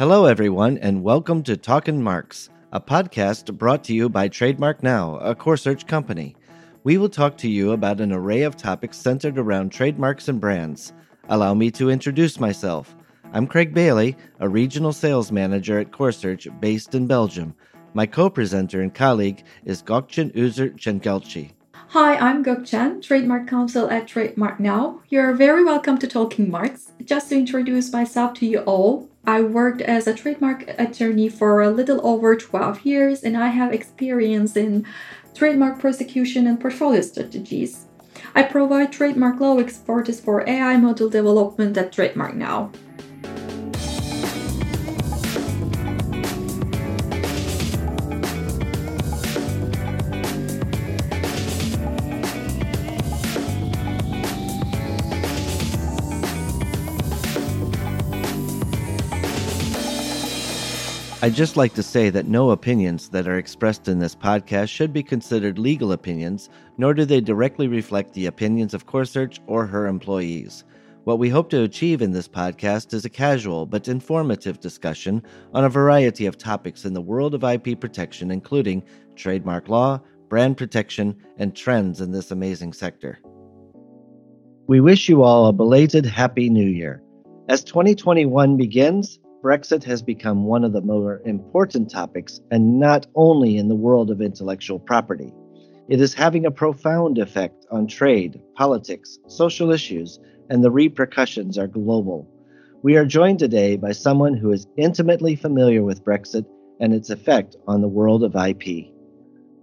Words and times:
Hello, 0.00 0.24
everyone, 0.24 0.78
and 0.78 1.02
welcome 1.02 1.42
to 1.42 1.58
Talkin' 1.58 2.02
Marks, 2.02 2.48
a 2.72 2.80
podcast 2.80 3.52
brought 3.58 3.84
to 3.84 3.92
you 3.92 4.08
by 4.08 4.28
Trademark 4.28 4.82
Now, 4.82 5.18
a 5.18 5.34
Corsearch 5.34 5.86
company. 5.86 6.34
We 6.84 6.96
will 6.96 7.10
talk 7.10 7.36
to 7.36 7.50
you 7.50 7.72
about 7.72 8.00
an 8.00 8.10
array 8.10 8.40
of 8.40 8.56
topics 8.56 8.96
centered 8.96 9.36
around 9.36 9.72
trademarks 9.72 10.26
and 10.28 10.40
brands. 10.40 10.94
Allow 11.28 11.52
me 11.52 11.70
to 11.72 11.90
introduce 11.90 12.40
myself. 12.40 12.96
I'm 13.34 13.46
Craig 13.46 13.74
Bailey, 13.74 14.16
a 14.38 14.48
regional 14.48 14.94
sales 14.94 15.30
manager 15.30 15.78
at 15.78 15.92
Corsearch 15.92 16.48
based 16.60 16.94
in 16.94 17.06
Belgium. 17.06 17.54
My 17.92 18.06
co 18.06 18.30
presenter 18.30 18.80
and 18.80 18.94
colleague 18.94 19.44
is 19.66 19.82
Gokchen 19.82 20.34
Uzer 20.34 20.74
Chengelchi. 20.78 21.50
Hi, 21.88 22.16
I'm 22.16 22.42
Gok 22.42 22.64
Chen, 22.64 23.02
Trademark 23.02 23.46
Counsel 23.48 23.90
at 23.90 24.08
Trademark 24.08 24.60
Now. 24.60 25.02
You're 25.10 25.34
very 25.34 25.62
welcome 25.62 25.98
to 25.98 26.06
Talking 26.06 26.50
Marks. 26.50 26.92
Just 27.04 27.28
to 27.28 27.36
introduce 27.36 27.92
myself 27.92 28.32
to 28.34 28.46
you 28.46 28.60
all, 28.60 29.09
I 29.26 29.42
worked 29.42 29.82
as 29.82 30.06
a 30.06 30.14
trademark 30.14 30.64
attorney 30.78 31.28
for 31.28 31.60
a 31.60 31.70
little 31.70 32.04
over 32.06 32.36
12 32.36 32.84
years 32.84 33.22
and 33.22 33.36
I 33.36 33.48
have 33.48 33.72
experience 33.72 34.56
in 34.56 34.86
trademark 35.34 35.78
prosecution 35.78 36.46
and 36.46 36.60
portfolio 36.60 37.02
strategies. 37.02 37.86
I 38.34 38.42
provide 38.42 38.92
trademark 38.92 39.40
law 39.40 39.58
expertise 39.58 40.20
for 40.20 40.48
AI 40.48 40.76
model 40.76 41.08
development 41.08 41.76
at 41.76 41.92
Trademark 41.92 42.34
Now. 42.34 42.70
I'd 61.22 61.34
just 61.34 61.58
like 61.58 61.74
to 61.74 61.82
say 61.82 62.08
that 62.08 62.28
no 62.28 62.48
opinions 62.48 63.10
that 63.10 63.28
are 63.28 63.36
expressed 63.36 63.88
in 63.88 63.98
this 63.98 64.16
podcast 64.16 64.70
should 64.70 64.90
be 64.90 65.02
considered 65.02 65.58
legal 65.58 65.92
opinions, 65.92 66.48
nor 66.78 66.94
do 66.94 67.04
they 67.04 67.20
directly 67.20 67.68
reflect 67.68 68.14
the 68.14 68.24
opinions 68.24 68.72
of 68.72 68.86
Corsearch 68.86 69.38
or 69.46 69.66
her 69.66 69.86
employees. 69.86 70.64
What 71.04 71.18
we 71.18 71.28
hope 71.28 71.50
to 71.50 71.62
achieve 71.62 72.00
in 72.00 72.12
this 72.12 72.26
podcast 72.26 72.94
is 72.94 73.04
a 73.04 73.10
casual 73.10 73.66
but 73.66 73.86
informative 73.86 74.60
discussion 74.60 75.22
on 75.52 75.64
a 75.64 75.68
variety 75.68 76.24
of 76.24 76.38
topics 76.38 76.86
in 76.86 76.94
the 76.94 77.02
world 77.02 77.34
of 77.34 77.44
IP 77.44 77.78
protection, 77.78 78.30
including 78.30 78.82
trademark 79.14 79.68
law, 79.68 80.00
brand 80.30 80.56
protection, 80.56 81.14
and 81.36 81.54
trends 81.54 82.00
in 82.00 82.12
this 82.12 82.30
amazing 82.30 82.72
sector. 82.72 83.18
We 84.68 84.80
wish 84.80 85.06
you 85.06 85.22
all 85.22 85.48
a 85.48 85.52
belated 85.52 86.06
Happy 86.06 86.48
New 86.48 86.68
Year. 86.68 87.02
As 87.50 87.62
2021 87.62 88.56
begins, 88.56 89.18
Brexit 89.42 89.82
has 89.84 90.02
become 90.02 90.44
one 90.44 90.64
of 90.64 90.74
the 90.74 90.82
more 90.82 91.22
important 91.24 91.90
topics, 91.90 92.40
and 92.50 92.78
not 92.78 93.06
only 93.14 93.56
in 93.56 93.68
the 93.68 93.74
world 93.74 94.10
of 94.10 94.20
intellectual 94.20 94.78
property. 94.78 95.32
It 95.88 95.98
is 95.98 96.12
having 96.12 96.44
a 96.44 96.50
profound 96.50 97.16
effect 97.16 97.66
on 97.70 97.86
trade, 97.86 98.38
politics, 98.54 99.18
social 99.28 99.72
issues, 99.72 100.20
and 100.50 100.62
the 100.62 100.70
repercussions 100.70 101.56
are 101.56 101.66
global. 101.66 102.28
We 102.82 102.96
are 102.96 103.06
joined 103.06 103.38
today 103.38 103.76
by 103.76 103.92
someone 103.92 104.34
who 104.34 104.52
is 104.52 104.66
intimately 104.76 105.36
familiar 105.36 105.82
with 105.82 106.04
Brexit 106.04 106.44
and 106.78 106.92
its 106.92 107.08
effect 107.08 107.56
on 107.66 107.80
the 107.80 107.88
world 107.88 108.22
of 108.22 108.36
IP. 108.36 108.92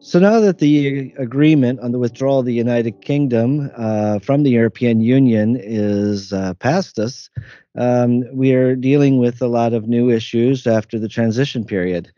So 0.08 0.20
now 0.20 0.40
that 0.40 0.60
the 0.60 1.14
agreement 1.18 1.82
on 1.82 1.92
the 1.92 2.00
withdrawal 2.00 2.40
of 2.40 2.46
the 2.46 2.54
United 2.54 3.02
Kingdom 3.02 3.70
uh, 3.76 4.20
from 4.20 4.44
the 4.44 4.50
European 4.50 5.02
Union 5.02 5.60
is 5.62 6.32
uh, 6.32 6.54
past 6.54 6.98
us, 6.98 7.30
um, 7.76 8.24
we 8.34 8.54
are 8.54 8.74
dealing 8.74 9.18
with 9.18 9.42
a 9.42 9.48
lot 9.48 9.74
of 9.74 9.90
new 9.90 10.10
issues 10.10 10.66
after 10.66 10.98
the 10.98 11.10
transition 11.10 11.66
period, 11.66 12.10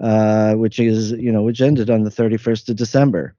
uh, 0.00 0.54
which 0.54 0.78
is 0.78 1.12
you 1.12 1.30
know 1.30 1.42
which 1.42 1.60
ended 1.60 1.90
on 1.90 2.04
the 2.04 2.10
31st 2.10 2.70
of 2.70 2.76
December. 2.76 3.34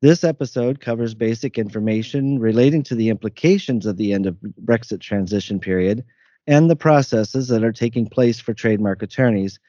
This 0.00 0.24
episode 0.24 0.80
covers 0.80 1.12
basic 1.12 1.58
information 1.58 2.38
relating 2.38 2.82
to 2.84 2.94
the 2.94 3.10
implications 3.10 3.84
of 3.84 3.98
the 3.98 4.14
end 4.14 4.24
of 4.24 4.34
Brexit 4.64 5.02
transition 5.02 5.60
period 5.60 6.02
and 6.46 6.70
the 6.70 6.76
processes 6.88 7.48
that 7.48 7.62
are 7.62 7.70
taking 7.70 8.08
place 8.08 8.40
for 8.40 8.54
trademark 8.54 9.02
attorneys 9.02 9.60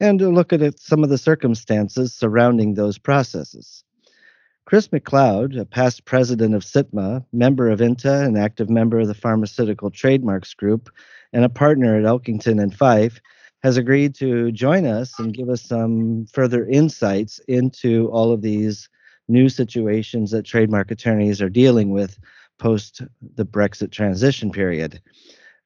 and 0.00 0.18
to 0.18 0.28
look 0.28 0.52
at 0.52 0.78
some 0.78 1.04
of 1.04 1.10
the 1.10 1.18
circumstances 1.18 2.14
surrounding 2.14 2.74
those 2.74 2.98
processes. 2.98 3.84
Chris 4.66 4.88
McLeod, 4.88 5.60
a 5.60 5.66
past 5.66 6.04
president 6.06 6.54
of 6.54 6.64
CITMA, 6.64 7.24
member 7.32 7.68
of 7.68 7.82
INTA, 7.82 8.22
an 8.24 8.36
active 8.36 8.70
member 8.70 8.98
of 8.98 9.08
the 9.08 9.14
Pharmaceutical 9.14 9.90
Trademarks 9.90 10.54
Group, 10.54 10.90
and 11.32 11.44
a 11.44 11.50
partner 11.50 11.96
at 11.96 12.04
Elkington 12.04 12.62
and 12.62 12.74
Fife, 12.74 13.20
has 13.62 13.76
agreed 13.76 14.14
to 14.14 14.52
join 14.52 14.86
us 14.86 15.18
and 15.18 15.34
give 15.34 15.48
us 15.48 15.62
some 15.62 16.26
further 16.32 16.66
insights 16.66 17.40
into 17.46 18.08
all 18.08 18.32
of 18.32 18.42
these 18.42 18.88
new 19.28 19.48
situations 19.48 20.30
that 20.30 20.44
trademark 20.44 20.90
attorneys 20.90 21.40
are 21.40 21.48
dealing 21.48 21.90
with 21.90 22.18
post 22.58 23.02
the 23.36 23.44
Brexit 23.44 23.90
transition 23.90 24.50
period. 24.50 25.00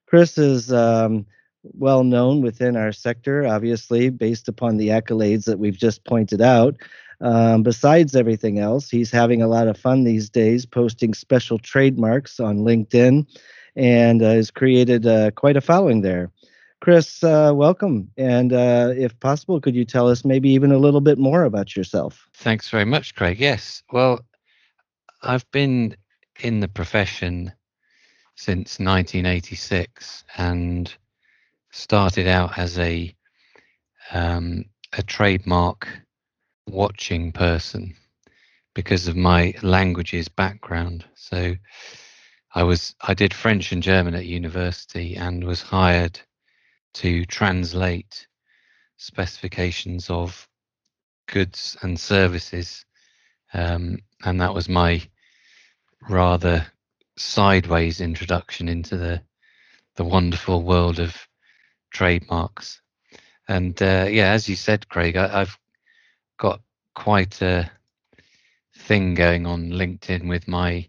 Chris 0.06 0.38
is 0.38 0.72
um, 0.72 1.27
well 1.63 2.05
known 2.05 2.41
within 2.43 2.77
our 2.77 2.93
sector, 2.93 3.47
obviously, 3.47 4.11
based 4.11 4.49
upon 4.49 4.77
the 4.77 4.89
accolades 4.89 5.45
that 5.45 5.59
we've 5.59 5.77
just 5.77 6.05
pointed 6.05 6.41
out. 6.41 6.77
Um, 7.21 7.63
besides 7.63 8.15
everything 8.15 8.59
else, 8.59 8.89
he's 8.89 9.11
having 9.11 9.43
a 9.43 9.49
lot 9.49 9.67
of 9.67 9.77
fun 9.77 10.05
these 10.05 10.31
days, 10.31 10.65
posting 10.65 11.15
special 11.15 11.59
trademarks 11.59 12.39
on 12.39 12.59
LinkedIn 12.59 13.27
and 13.75 14.23
uh, 14.23 14.31
has 14.31 14.51
created 14.51 15.07
uh, 15.07 15.31
quite 15.33 15.57
a 15.57 15.61
following 15.61 16.03
there. 16.03 16.31
Chris, 16.81 17.25
uh, 17.25 17.53
welcome. 17.55 18.09
And 18.17 18.53
uh, 18.53 18.93
if 18.97 19.19
possible, 19.19 19.61
could 19.61 19.75
you 19.75 19.85
tell 19.85 20.09
us 20.09 20.25
maybe 20.25 20.49
even 20.51 20.71
a 20.71 20.79
little 20.79 21.01
bit 21.01 21.19
more 21.19 21.43
about 21.43 21.77
yourself? 21.77 22.29
Thanks 22.35 22.69
very 22.69 22.85
much, 22.85 23.17
Craig. 23.17 23.41
Yes. 23.41 23.83
Well, 23.93 24.21
I've 25.23 25.49
been 25.51 25.97
in 26.41 26.61
the 26.61 26.69
profession 26.69 27.53
since 28.37 28.79
1986 28.79 30.23
and 30.37 30.95
started 31.78 32.27
out 32.27 32.59
as 32.59 32.78
a 32.78 33.15
um, 34.12 34.65
a 34.93 35.03
trademark 35.03 35.89
watching 36.66 37.31
person 37.31 37.94
because 38.75 39.06
of 39.06 39.16
my 39.16 39.55
languages 39.62 40.28
background. 40.28 41.05
So 41.15 41.55
I 42.55 42.65
was 42.65 42.97
I 43.00 43.15
did 43.15 43.33
French 43.33 43.71
and 43.71 43.83
German 43.83 44.15
at 44.15 44.27
university 44.27 45.15
and 45.17 45.44
was 45.44 45.62
hired 45.62 46.19
to 46.94 47.25
translate 47.25 48.27
specifications 48.97 50.11
of 50.11 50.49
goods 51.28 51.77
and 51.83 51.99
services, 51.99 52.84
um, 53.55 53.99
and 54.25 54.41
that 54.41 54.55
was 54.55 54.69
my 54.69 55.00
rather 56.09 56.67
sideways 57.17 58.00
introduction 58.00 58.69
into 58.69 58.97
the 58.97 59.22
the 59.94 60.05
wonderful 60.05 60.62
world 60.62 60.99
of 60.99 61.28
trademarks. 61.91 62.81
And 63.49 63.81
uh, 63.82 64.06
yeah, 64.10 64.32
as 64.32 64.49
you 64.49 64.56
said, 64.56 64.88
Craig, 64.88 65.16
I, 65.16 65.41
I've 65.41 65.59
got 66.38 66.60
quite 66.94 67.41
a 67.43 67.71
thing 68.76 69.15
going 69.15 69.47
on 69.47 69.71
LinkedIn 69.71 70.28
with 70.28 70.47
my 70.49 70.88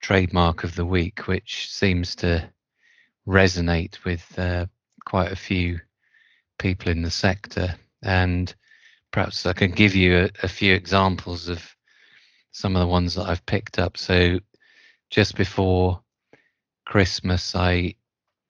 trademark 0.00 0.64
of 0.64 0.74
the 0.74 0.84
week, 0.84 1.26
which 1.26 1.70
seems 1.72 2.14
to 2.16 2.48
resonate 3.26 4.04
with 4.04 4.38
uh, 4.38 4.66
quite 5.04 5.32
a 5.32 5.36
few 5.36 5.80
people 6.58 6.90
in 6.90 7.02
the 7.02 7.10
sector. 7.10 7.74
And 8.02 8.54
perhaps 9.10 9.46
I 9.46 9.52
can 9.52 9.72
give 9.72 9.94
you 9.94 10.16
a, 10.16 10.30
a, 10.42 10.48
few 10.48 10.74
examples 10.74 11.48
of 11.48 11.64
some 12.52 12.76
of 12.76 12.80
the 12.80 12.86
ones 12.86 13.14
that 13.14 13.28
I've 13.28 13.44
picked 13.46 13.78
up. 13.78 13.96
So 13.96 14.38
just 15.10 15.36
before 15.36 16.00
Christmas, 16.84 17.54
I 17.54 17.94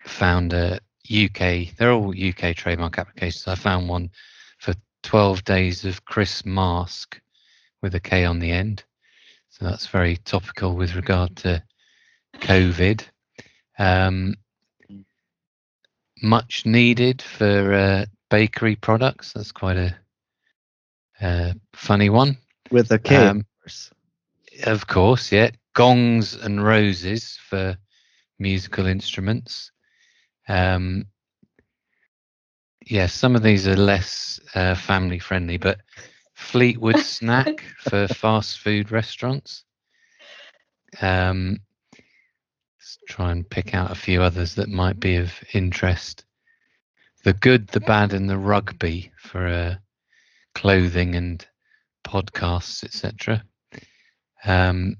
found 0.04 0.52
a, 0.52 0.80
UK, 1.10 1.76
they're 1.76 1.92
all 1.92 2.10
UK 2.10 2.54
trademark 2.56 2.98
applications. 2.98 3.46
I 3.46 3.54
found 3.54 3.88
one 3.88 4.10
for 4.58 4.74
12 5.02 5.44
days 5.44 5.84
of 5.84 6.04
Chris 6.04 6.44
Mask 6.44 7.20
with 7.82 7.94
a 7.94 8.00
K 8.00 8.24
on 8.24 8.38
the 8.38 8.50
end. 8.50 8.84
So 9.50 9.64
that's 9.64 9.86
very 9.86 10.16
topical 10.18 10.74
with 10.74 10.96
regard 10.96 11.36
to 11.36 11.62
COVID. 12.40 13.02
Um, 13.78 14.34
much 16.22 16.66
needed 16.66 17.22
for 17.22 17.72
uh, 17.72 18.06
bakery 18.30 18.76
products. 18.76 19.32
That's 19.32 19.52
quite 19.52 19.76
a, 19.76 19.96
a 21.20 21.54
funny 21.72 22.10
one. 22.10 22.38
With 22.70 22.90
a 22.90 22.98
K. 22.98 23.16
Um, 23.16 23.46
of 24.64 24.86
course, 24.86 25.32
yeah. 25.32 25.50
Gongs 25.74 26.34
and 26.34 26.64
roses 26.64 27.38
for 27.48 27.76
musical 28.38 28.86
instruments. 28.86 29.70
Um, 30.48 31.06
yeah, 32.84 33.06
some 33.06 33.34
of 33.34 33.42
these 33.42 33.66
are 33.66 33.76
less 33.76 34.38
uh, 34.54 34.74
family 34.74 35.18
friendly, 35.18 35.56
but 35.56 35.80
Fleetwood 36.34 36.98
snack 37.00 37.62
for 37.78 38.06
fast 38.08 38.60
food 38.60 38.92
restaurants. 38.92 39.64
Um, 41.00 41.58
let's 42.78 42.98
try 43.08 43.32
and 43.32 43.48
pick 43.48 43.74
out 43.74 43.90
a 43.90 43.96
few 43.96 44.22
others 44.22 44.54
that 44.54 44.68
might 44.68 45.00
be 45.00 45.16
of 45.16 45.32
interest. 45.52 46.24
the 47.24 47.32
good, 47.32 47.66
the 47.68 47.80
bad, 47.80 48.12
and 48.12 48.30
the 48.30 48.38
rugby 48.38 49.12
for 49.18 49.46
uh, 49.48 49.74
clothing 50.54 51.16
and 51.16 51.44
podcasts, 52.06 52.84
etc. 52.84 53.42
Um, 54.44 54.96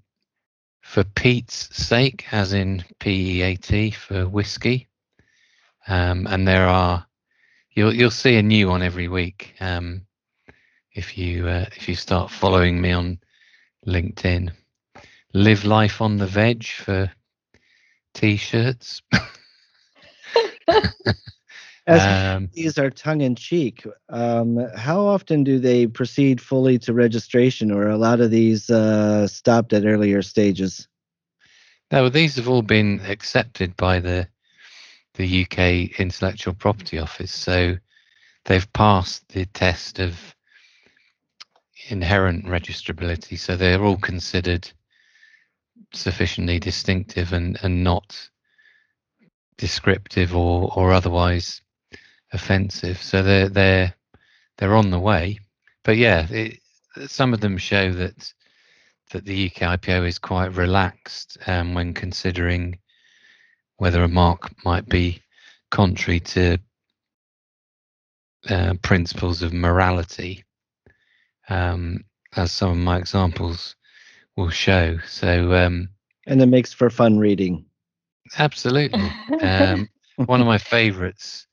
for 0.83 1.05
Pete's 1.05 1.69
sake, 1.77 2.27
as 2.33 2.53
in 2.53 2.85
P 2.99 3.39
E 3.39 3.43
A 3.43 3.57
T 3.57 3.91
for 3.93 4.29
whiskey. 4.29 4.89
Um, 5.89 6.27
and 6.29 6.47
there 6.47 6.67
are 6.67 7.07
you'll 7.71 7.95
you'll 7.95 8.11
see 8.11 8.37
a 8.37 8.43
new 8.43 8.69
one 8.69 8.83
every 8.83 9.09
week 9.09 9.55
um, 9.61 10.07
if 10.93 11.17
you 11.17 11.47
uh, 11.47 11.67
if 11.77 11.89
you 11.89 11.95
start 11.95 12.31
following 12.31 12.81
me 12.81 12.93
on 12.93 13.21
LinkedIn. 13.87 14.53
Live 15.33 15.65
life 15.65 16.01
on 16.01 16.17
the 16.17 16.27
veg 16.27 16.65
for 16.65 17.11
t-shirts. 18.15 19.03
As 21.89 22.35
um, 22.37 22.51
these 22.53 22.79
are 22.79 22.91
tongue 22.91 23.21
in 23.21 23.37
cheek, 23.37 23.87
um, 24.09 24.59
how 24.75 25.07
often 25.07 25.45
do 25.45 25.61
they 25.61 25.87
proceed 25.87 26.41
fully 26.41 26.81
to 26.81 26.93
registration, 26.93 27.71
or 27.71 27.89
a 27.89 27.97
lot 27.97 28.21
of 28.21 28.33
these 28.33 28.69
uh, 28.71 29.29
stopped 29.29 29.73
at 29.73 29.85
earlier 29.85 30.21
stages? 30.21 30.89
No, 31.93 32.09
these 32.09 32.35
have 32.37 32.49
all 32.49 32.63
been 32.63 33.01
accepted 33.07 33.77
by 33.77 34.01
the 34.01 34.27
the 35.17 35.43
UK 35.43 35.99
Intellectual 35.99 36.55
Property 36.55 36.99
Office, 36.99 37.33
so 37.33 37.77
they've 38.45 38.73
passed 38.73 39.29
the 39.29 39.47
test 39.47 39.99
of 39.99 40.19
inherent 41.89 42.47
registrability, 42.47 43.39
so 43.39 43.57
they're 43.57 43.83
all 43.83 43.97
considered 43.97 44.71
sufficiently 45.93 46.59
distinctive 46.59 47.33
and, 47.33 47.59
and 47.63 47.85
not 47.85 48.29
descriptive 49.57 50.37
or, 50.37 50.73
or 50.77 50.93
otherwise 50.93 51.63
offensive. 52.33 53.03
So 53.03 53.23
they're 53.23 53.49
they're 53.49 53.95
they're 54.59 54.77
on 54.77 54.91
the 54.91 55.01
way. 55.01 55.39
But 55.85 55.97
yeah, 55.97 56.27
it, 56.31 56.61
some 57.07 57.33
of 57.33 57.41
them 57.41 57.59
show 57.59 57.93
that 57.93 58.33
that 59.13 59.25
the 59.25 59.47
UK 59.47 59.81
IPO 59.81 60.07
is 60.07 60.19
quite 60.19 60.55
relaxed 60.55 61.39
um, 61.47 61.75
when 61.75 61.95
considering 61.95 62.79
whether 63.79 64.03
a 64.03 64.09
mark 64.09 64.53
might 64.65 64.89
be 64.89 65.23
contrary 65.71 66.21
to 66.21 66.59
uh, 68.49 68.75
principles 68.83 69.43
of 69.43 69.53
morality, 69.53 70.45
um, 71.49 72.05
as 72.37 72.53
some 72.53 72.71
of 72.71 72.77
my 72.77 72.97
examples 72.97 73.77
will 74.37 74.51
show. 74.51 74.99
So, 75.07 75.55
um, 75.55 75.89
and 76.27 76.41
it 76.43 76.47
makes 76.47 76.73
for 76.73 76.91
fun 76.91 77.19
reading. 77.19 77.65
Absolutely. 78.39 79.11
Um, 79.41 79.89
one 80.27 80.41
of 80.41 80.47
my 80.47 80.59
favorites, 80.59 81.47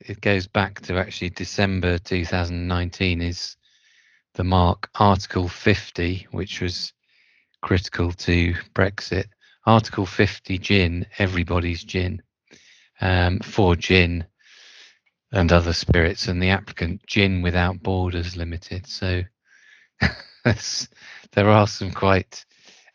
it 0.00 0.20
goes 0.20 0.46
back 0.46 0.80
to 0.82 0.96
actually 0.96 1.30
December 1.30 1.98
2019, 1.98 3.20
is 3.20 3.56
the 4.34 4.44
mark 4.44 4.88
Article 4.94 5.48
50, 5.48 6.28
which 6.30 6.60
was 6.60 6.92
critical 7.62 8.12
to 8.12 8.54
Brexit. 8.74 9.26
Article 9.66 10.06
50 10.06 10.58
gin, 10.58 11.06
everybody's 11.18 11.82
gin, 11.82 12.22
um, 13.00 13.40
for 13.40 13.74
gin 13.74 14.24
and 15.32 15.52
other 15.52 15.72
spirits, 15.72 16.28
and 16.28 16.40
the 16.40 16.50
applicant 16.50 17.04
Gin 17.06 17.42
Without 17.42 17.82
Borders 17.82 18.36
Limited. 18.36 18.86
So 18.86 19.22
there 21.32 21.50
are 21.50 21.66
some 21.66 21.90
quite 21.90 22.44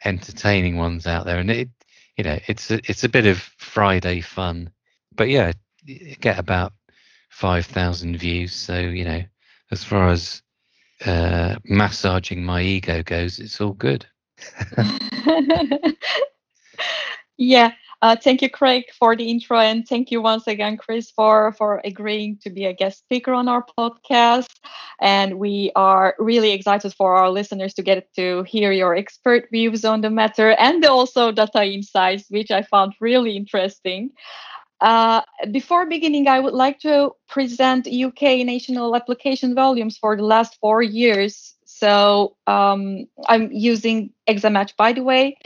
entertaining 0.05 0.77
ones 0.77 1.05
out 1.05 1.25
there, 1.25 1.39
and 1.39 1.51
it 1.51 1.69
you 2.17 2.23
know 2.23 2.39
it's 2.47 2.71
a, 2.71 2.75
it's 2.89 3.03
a 3.03 3.09
bit 3.09 3.25
of 3.25 3.37
Friday 3.57 4.21
fun, 4.21 4.71
but 5.13 5.29
yeah, 5.29 5.51
get 6.21 6.39
about 6.39 6.73
five 7.29 7.65
thousand 7.65 8.17
views. 8.17 8.55
So 8.55 8.79
you 8.79 9.03
know, 9.03 9.23
as 9.71 9.83
far 9.83 10.09
as 10.09 10.41
uh, 11.05 11.57
massaging 11.65 12.45
my 12.45 12.61
ego 12.61 13.03
goes, 13.03 13.39
it's 13.39 13.59
all 13.59 13.73
good. 13.73 14.05
yeah, 17.41 17.71
uh, 18.01 18.15
thank 18.15 18.41
you, 18.41 18.49
Craig, 18.49 18.85
for 18.97 19.15
the 19.15 19.29
intro, 19.29 19.59
and 19.59 19.87
thank 19.87 20.11
you 20.11 20.21
once 20.21 20.47
again, 20.47 20.77
Chris, 20.77 21.11
for 21.11 21.53
for 21.53 21.81
agreeing 21.83 22.37
to 22.43 22.49
be 22.49 22.65
a 22.65 22.73
guest 22.73 22.99
speaker 22.99 23.33
on 23.33 23.47
our 23.47 23.65
podcast. 23.77 24.49
And 24.99 25.39
we 25.39 25.71
are 25.75 26.15
really 26.19 26.51
excited 26.51 26.93
for 26.93 27.15
our 27.15 27.29
listeners 27.31 27.73
to 27.75 27.83
get 27.83 28.13
to 28.15 28.43
hear 28.43 28.71
your 28.71 28.95
expert 28.95 29.49
views 29.51 29.85
on 29.85 30.01
the 30.01 30.09
matter 30.11 30.51
and 30.51 30.85
also 30.85 31.31
data 31.31 31.63
insights, 31.65 32.25
which 32.29 32.51
I 32.51 32.61
found 32.63 32.93
really 32.99 33.35
interesting. 33.37 34.11
Uh, 34.79 35.21
before 35.51 35.85
beginning, 35.85 36.27
I 36.27 36.39
would 36.39 36.53
like 36.53 36.79
to 36.79 37.11
present 37.29 37.87
UK 37.87 38.43
national 38.43 38.95
application 38.95 39.55
volumes 39.55 39.97
for 39.97 40.17
the 40.17 40.23
last 40.25 40.57
four 40.59 40.81
years. 40.81 41.55
So 41.65 42.35
um, 42.47 43.05
I'm 43.27 43.51
using 43.51 44.11
Examatch, 44.27 44.75
by 44.77 44.93
the 44.93 45.03
way 45.03 45.37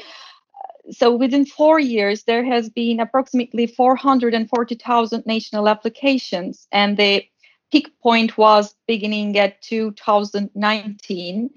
so 0.92 1.16
within 1.16 1.46
four 1.46 1.80
years, 1.80 2.24
there 2.24 2.44
has 2.44 2.70
been 2.70 3.00
approximately 3.00 3.68
440,000 3.68 5.26
national 5.26 5.68
applications, 5.68 6.68
and 6.72 6.98
the 6.98 7.26
peak 7.72 7.92
point 8.02 8.38
was 8.38 8.76
beginning 8.88 9.38
at 9.38 9.62
2019 9.62 11.50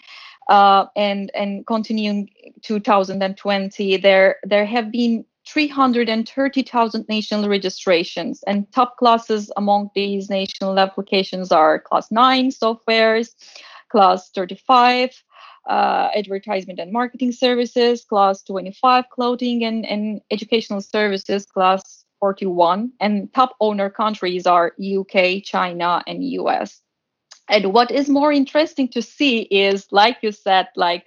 uh, 0.49 0.87
and 0.97 1.31
and 1.35 1.67
continuing 1.67 2.31
2020. 2.63 3.97
There 3.99 4.37
there 4.45 4.67
have 4.67 4.91
been 4.91 5.25
330,000 5.47 7.07
national 7.09 7.49
registrations, 7.49 8.43
and 8.47 8.71
top 8.73 8.97
classes 8.99 9.51
among 9.57 9.91
these 9.95 10.29
national 10.29 10.79
applications 10.79 11.53
are 11.53 11.79
Class 11.81 12.11
9 12.11 12.51
softwares, 12.51 13.35
Class 13.91 14.31
35 14.31 15.23
uh, 15.69 16.09
advertisement 16.15 16.79
and 16.79 16.93
marketing 16.93 17.33
services, 17.33 18.05
class 18.05 18.43
25 18.43 19.05
clothing 19.11 19.65
and, 19.65 19.85
and 19.87 20.21
educational 20.31 20.81
services, 20.81 21.45
class 21.47 22.05
41. 22.21 22.91
And 23.01 23.33
top 23.35 23.55
owner 23.61 23.91
countries 23.91 24.47
are 24.47 24.73
UK, 24.83 25.43
China, 25.45 26.03
and 26.07 26.25
US. 26.25 26.81
And 27.49 27.73
what 27.73 27.91
is 27.91 28.09
more 28.09 28.33
interesting 28.33 28.89
to 28.89 29.03
see 29.03 29.43
is, 29.43 29.87
like 29.91 30.19
you 30.23 30.33
said, 30.33 30.69
like 30.77 31.07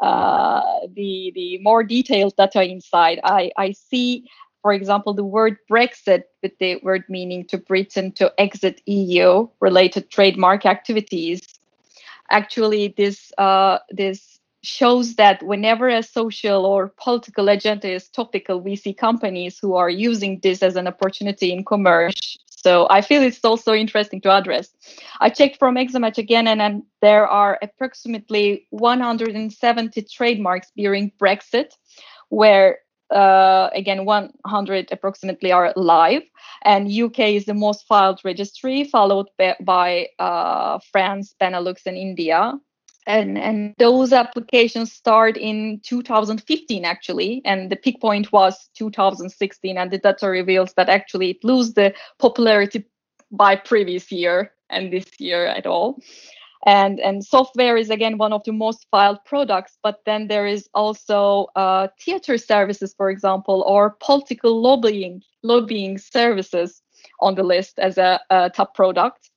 uh, 0.00 0.62
the 0.94 1.32
the 1.34 1.58
more 1.58 1.84
detailed 1.84 2.34
data 2.36 2.62
inside. 2.62 3.20
I 3.24 3.50
I 3.56 3.72
see, 3.72 4.26
for 4.62 4.72
example, 4.72 5.12
the 5.14 5.24
word 5.24 5.58
Brexit 5.70 6.24
with 6.42 6.56
the 6.58 6.80
word 6.82 7.04
meaning 7.08 7.44
to 7.48 7.58
Britain 7.58 8.12
to 8.12 8.32
exit 8.38 8.80
EU 8.86 9.48
related 9.60 10.10
trademark 10.10 10.64
activities 10.64 11.42
actually 12.32 12.94
this 12.96 13.30
uh, 13.38 13.78
this 13.90 14.40
shows 14.64 15.16
that 15.16 15.42
whenever 15.42 15.88
a 15.88 16.02
social 16.02 16.64
or 16.64 16.94
political 16.96 17.48
agenda 17.48 17.90
is 17.90 18.08
topical, 18.08 18.60
we 18.60 18.76
see 18.76 18.94
companies 18.94 19.58
who 19.60 19.74
are 19.74 19.90
using 19.90 20.38
this 20.42 20.62
as 20.62 20.76
an 20.76 20.86
opportunity 20.86 21.52
in 21.52 21.64
commerce. 21.64 22.38
So 22.46 22.86
I 22.88 23.00
feel 23.00 23.22
it's 23.22 23.44
also 23.44 23.74
interesting 23.74 24.20
to 24.20 24.30
address. 24.30 24.68
I 25.20 25.30
checked 25.30 25.58
from 25.58 25.74
Examatch 25.74 26.18
again, 26.18 26.46
and, 26.46 26.62
and 26.62 26.84
there 27.00 27.26
are 27.26 27.58
approximately 27.60 28.68
170 28.70 30.02
trademarks 30.02 30.70
bearing 30.76 31.10
Brexit, 31.20 31.72
where 32.28 32.78
uh, 33.12 33.70
again 33.74 34.04
100 34.04 34.88
approximately 34.92 35.52
are 35.52 35.72
live. 35.76 36.22
And 36.64 36.92
uk 36.92 37.18
is 37.18 37.44
the 37.44 37.54
most 37.54 37.86
filed 37.86 38.20
registry 38.24 38.84
followed 38.84 39.28
by, 39.60 40.08
uh, 40.18 40.78
france 40.90 41.34
benelux 41.40 41.86
and 41.86 41.96
india. 41.96 42.54
And 43.06 43.36
and 43.36 43.74
those 43.78 44.12
applications 44.12 44.92
start 44.92 45.36
in 45.36 45.80
2015 45.84 46.84
actually. 46.84 47.42
And 47.44 47.68
the 47.68 47.76
peak 47.76 48.00
point 48.00 48.30
was 48.32 48.68
2016 48.74 49.76
and 49.76 49.90
the 49.90 49.98
data 49.98 50.28
reveals 50.28 50.74
that 50.74 50.88
actually 50.88 51.30
it 51.30 51.42
lose 51.42 51.74
the 51.74 51.92
popularity 52.20 52.84
by 53.32 53.56
previous 53.56 54.12
year 54.12 54.52
and 54.70 54.92
this 54.92 55.06
year 55.18 55.46
at 55.46 55.66
all 55.66 55.98
and 56.64 57.00
and 57.00 57.24
software 57.24 57.76
is 57.76 57.90
again 57.90 58.18
one 58.18 58.32
of 58.32 58.42
the 58.44 58.52
most 58.52 58.86
filed 58.90 59.18
products 59.24 59.78
but 59.82 60.00
then 60.06 60.28
there 60.28 60.46
is 60.46 60.68
also 60.74 61.48
uh, 61.56 61.88
theater 62.00 62.38
services 62.38 62.94
for 62.96 63.10
example 63.10 63.62
or 63.66 63.96
political 64.00 64.60
lobbying 64.62 65.22
lobbying 65.42 65.98
services 65.98 66.82
on 67.20 67.34
the 67.34 67.42
list 67.42 67.78
as 67.78 67.98
a, 67.98 68.20
a 68.30 68.50
top 68.50 68.74
product 68.74 69.30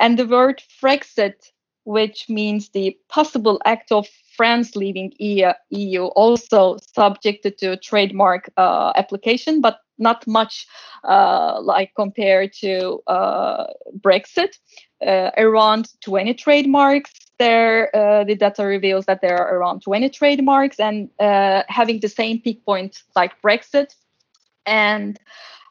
and 0.00 0.18
the 0.18 0.26
word 0.26 0.62
frexit 0.82 1.52
which 1.84 2.28
means 2.28 2.68
the 2.70 2.96
possible 3.08 3.60
act 3.64 3.90
of 3.90 4.06
France 4.36 4.76
leaving 4.76 5.12
EU, 5.18 6.04
also 6.04 6.78
subjected 6.94 7.58
to 7.58 7.76
trademark 7.76 8.50
uh, 8.56 8.92
application, 8.96 9.60
but 9.60 9.80
not 9.98 10.26
much 10.26 10.66
uh, 11.04 11.60
like 11.60 11.92
compared 11.94 12.52
to 12.54 13.00
uh, 13.06 13.66
Brexit. 14.00 14.58
Uh, 15.06 15.30
around 15.36 15.88
20 16.02 16.34
trademarks. 16.34 17.12
There, 17.38 17.94
uh, 17.96 18.24
the 18.24 18.36
data 18.36 18.64
reveals 18.64 19.06
that 19.06 19.20
there 19.20 19.36
are 19.36 19.58
around 19.58 19.82
20 19.82 20.08
trademarks 20.10 20.78
and 20.78 21.08
uh, 21.18 21.62
having 21.68 22.00
the 22.00 22.08
same 22.08 22.40
peak 22.40 22.64
point 22.64 23.02
like 23.16 23.32
Brexit. 23.42 23.96
And 24.64 25.18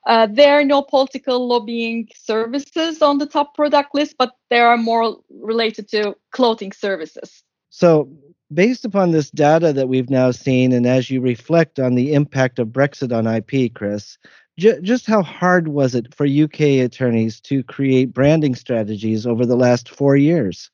Uh, 0.07 0.27
there 0.27 0.59
are 0.59 0.65
no 0.65 0.81
political 0.81 1.47
lobbying 1.47 2.07
services 2.15 3.01
on 3.01 3.19
the 3.19 3.27
top 3.27 3.53
product 3.53 3.93
list, 3.93 4.15
but 4.17 4.31
there 4.49 4.67
are 4.67 4.77
more 4.77 5.17
related 5.29 5.87
to 5.89 6.15
clothing 6.31 6.71
services. 6.71 7.43
So, 7.69 8.09
based 8.49 8.83
upon 8.83 9.11
this 9.11 9.29
data 9.29 9.71
that 9.73 9.87
we've 9.87 10.09
now 10.09 10.31
seen, 10.31 10.73
and 10.73 10.87
as 10.87 11.09
you 11.09 11.21
reflect 11.21 11.79
on 11.79 11.95
the 11.95 12.13
impact 12.13 12.59
of 12.59 12.69
Brexit 12.69 13.11
on 13.15 13.27
IP, 13.27 13.73
Chris, 13.73 14.17
j- 14.61 14.79
just 14.81 15.07
how 15.07 15.23
hard 15.23 15.67
was 15.67 15.95
it 15.95 16.13
for 16.13 16.25
UK 16.25 16.85
attorneys 16.85 17.41
to 17.41 17.63
create 17.63 18.13
branding 18.13 18.53
strategies 18.53 19.25
over 19.25 19.45
the 19.45 19.55
last 19.55 19.89
four 19.89 20.15
years? 20.15 20.69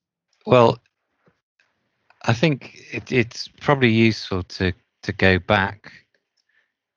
Well, 0.46 0.78
I 2.24 2.34
think 2.34 2.82
it, 2.92 3.12
it's 3.12 3.48
probably 3.62 3.92
useful 3.92 4.44
to 4.44 4.74
to 5.04 5.14
go 5.14 5.40
back 5.40 5.94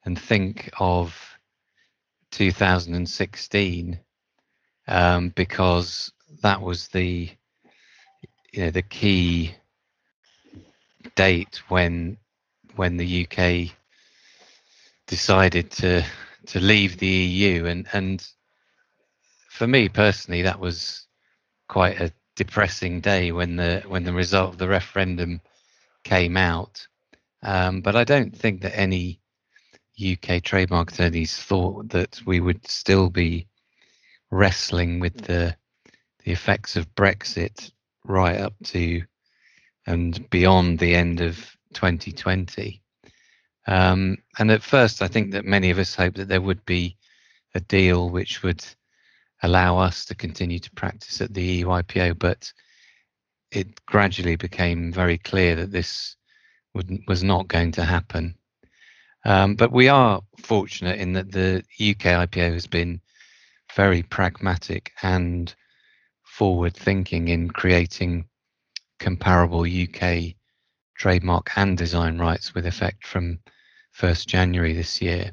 and 0.05 0.19
think 0.19 0.71
of 0.81 1.15
2016 2.33 4.01
um, 4.89 5.29
because 5.31 6.13
that 6.43 6.61
was 6.61 6.89
the 6.89 7.31
you 8.53 8.65
know 8.65 8.71
the 8.71 8.83
key 8.83 9.55
date 11.15 11.63
when 11.69 12.17
when 12.75 12.97
the 12.97 13.27
UK 13.27 13.73
decided 15.07 15.71
to 15.71 16.05
to 16.51 16.61
leave 16.61 16.99
the 16.99 17.07
EU 17.07 17.67
and 17.67 17.87
and 17.93 18.27
for 19.49 19.67
me 19.67 19.89
personally 19.89 20.43
that 20.43 20.61
was 20.61 21.07
quite 21.69 22.01
a 22.01 22.13
depressing 22.37 23.01
day 23.01 23.33
when 23.33 23.57
the 23.57 23.83
when 23.87 24.05
the 24.05 24.13
result 24.13 24.51
of 24.51 24.59
the 24.59 24.69
referendum 24.69 25.41
came 26.05 26.37
out 26.37 26.87
um, 27.43 27.81
but 27.81 27.97
I 27.97 28.05
don't 28.05 28.37
think 28.37 28.63
that 28.63 28.79
any 28.79 29.21
UK 30.01 30.43
trademark 30.43 30.93
attorneys 30.93 31.37
thought 31.37 31.91
that 31.91 32.21
we 32.27 32.41
would 32.41 32.67
still 32.67 33.11
be 33.11 33.47
wrestling 34.31 35.01
with 35.01 35.17
the 35.23 35.57
the 36.25 36.33
effects 36.33 36.77
of 36.77 36.95
Brexit 36.95 37.71
right 38.05 38.39
up 38.39 38.55
to 38.65 39.03
and 39.87 40.29
beyond 40.31 40.79
the 40.79 40.95
end 40.95 41.21
of 41.21 41.37
2020. 41.75 42.83
Um, 43.71 44.19
and 44.37 44.51
at 44.51 44.65
first, 44.65 45.01
I 45.01 45.07
think 45.07 45.31
that 45.31 45.45
many 45.45 45.71
of 45.71 45.79
us 45.79 45.95
hoped 45.95 46.17
that 46.17 46.27
there 46.27 46.41
would 46.41 46.65
be 46.67 46.97
a 47.55 47.61
deal 47.61 48.11
which 48.11 48.43
would 48.43 48.65
allow 49.45 49.79
us 49.79 50.05
to 50.07 50.15
continue 50.17 50.59
to 50.59 50.71
practice 50.73 51.21
at 51.21 51.33
the 51.33 51.63
EUIPO, 51.63 52.19
but 52.19 52.53
it 53.53 53.87
gradually 53.87 54.35
became 54.35 54.93
very 54.93 55.19
clear 55.19 55.55
that 55.55 55.71
this 55.71 56.17
would, 56.75 56.99
was 57.07 57.23
not 57.23 57.47
going 57.47 57.71
to 57.73 57.85
happen. 57.85 58.35
Um, 59.25 59.55
but 59.55 59.71
we 59.71 59.89
are 59.89 60.21
fortunate 60.39 60.99
in 60.99 61.13
that 61.13 61.31
the 61.31 61.59
UK 61.81 62.29
IPO 62.29 62.53
has 62.53 62.67
been 62.67 63.01
very 63.77 64.03
pragmatic 64.03 64.91
and 65.01 65.55
forward 66.25 66.75
thinking 66.75 67.29
in 67.29 67.49
creating 67.49 68.25
comparable 68.99 69.63
UK 69.63 70.35
trademark 70.97 71.51
and 71.57 71.79
design 71.79 72.19
rights 72.19 72.53
with 72.53 72.67
effect 72.67 73.07
from 73.07 73.39
1st 74.01 74.27
January 74.27 74.73
this 74.73 75.03
year. 75.03 75.33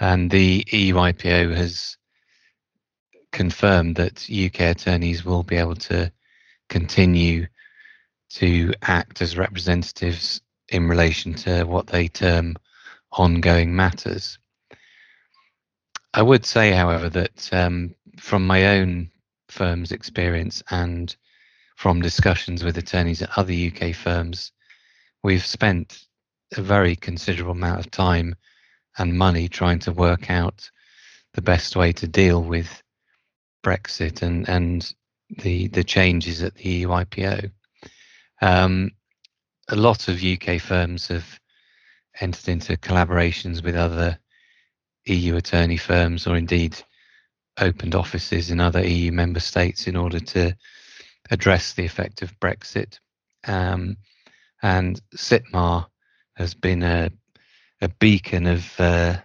And 0.00 0.30
the 0.30 0.64
EU 0.72 0.94
IPO 0.94 1.54
has 1.54 1.96
confirmed 3.30 3.96
that 3.96 4.28
UK 4.30 4.60
attorneys 4.60 5.24
will 5.24 5.42
be 5.42 5.56
able 5.56 5.76
to 5.76 6.10
continue 6.68 7.46
to 8.30 8.72
act 8.82 9.20
as 9.20 9.36
representatives 9.36 10.40
in 10.70 10.88
relation 10.88 11.34
to 11.34 11.64
what 11.64 11.86
they 11.86 12.08
term 12.08 12.56
ongoing 13.12 13.76
matters. 13.76 14.38
I 16.14 16.22
would 16.22 16.44
say, 16.44 16.72
however, 16.72 17.08
that 17.10 17.48
um, 17.52 17.94
from 18.18 18.46
my 18.46 18.78
own 18.78 19.10
firm's 19.48 19.92
experience 19.92 20.62
and 20.70 21.14
from 21.76 22.00
discussions 22.00 22.64
with 22.64 22.78
attorneys 22.78 23.20
at 23.20 23.36
other 23.36 23.52
UK 23.52 23.94
firms, 23.94 24.52
we've 25.22 25.44
spent 25.44 26.06
a 26.58 26.62
very 26.62 26.96
considerable 26.96 27.52
amount 27.52 27.80
of 27.80 27.90
time 27.90 28.34
and 28.98 29.18
money 29.18 29.48
trying 29.48 29.78
to 29.80 29.92
work 29.92 30.30
out 30.30 30.70
the 31.34 31.42
best 31.42 31.76
way 31.76 31.92
to 31.92 32.06
deal 32.06 32.42
with 32.42 32.82
Brexit 33.64 34.22
and 34.22 34.48
and 34.48 34.94
the 35.30 35.68
the 35.68 35.84
changes 35.84 36.42
at 36.42 36.54
the 36.54 36.68
EU 36.68 36.88
IPO. 36.88 37.50
Um, 38.40 38.90
a 39.68 39.76
lot 39.76 40.08
of 40.08 40.22
UK 40.22 40.60
firms 40.60 41.08
have 41.08 41.40
entered 42.20 42.48
into 42.48 42.76
collaborations 42.76 43.64
with 43.64 43.74
other 43.74 44.18
EU 45.06 45.36
attorney 45.36 45.76
firms, 45.76 46.26
or 46.26 46.36
indeed 46.36 46.76
opened 47.58 47.94
offices 47.94 48.50
in 48.50 48.60
other 48.60 48.84
EU 48.86 49.12
member 49.12 49.40
states 49.40 49.86
in 49.86 49.96
order 49.96 50.20
to 50.20 50.56
address 51.30 51.72
the 51.72 51.84
effect 51.84 52.22
of 52.22 52.38
Brexit. 52.40 52.98
Um, 53.46 53.96
and 54.62 55.00
CITMA 55.14 55.86
has 56.36 56.54
been 56.54 56.82
a, 56.82 57.10
a 57.80 57.88
beacon 57.88 58.46
of 58.46 58.80
uh, 58.80 59.16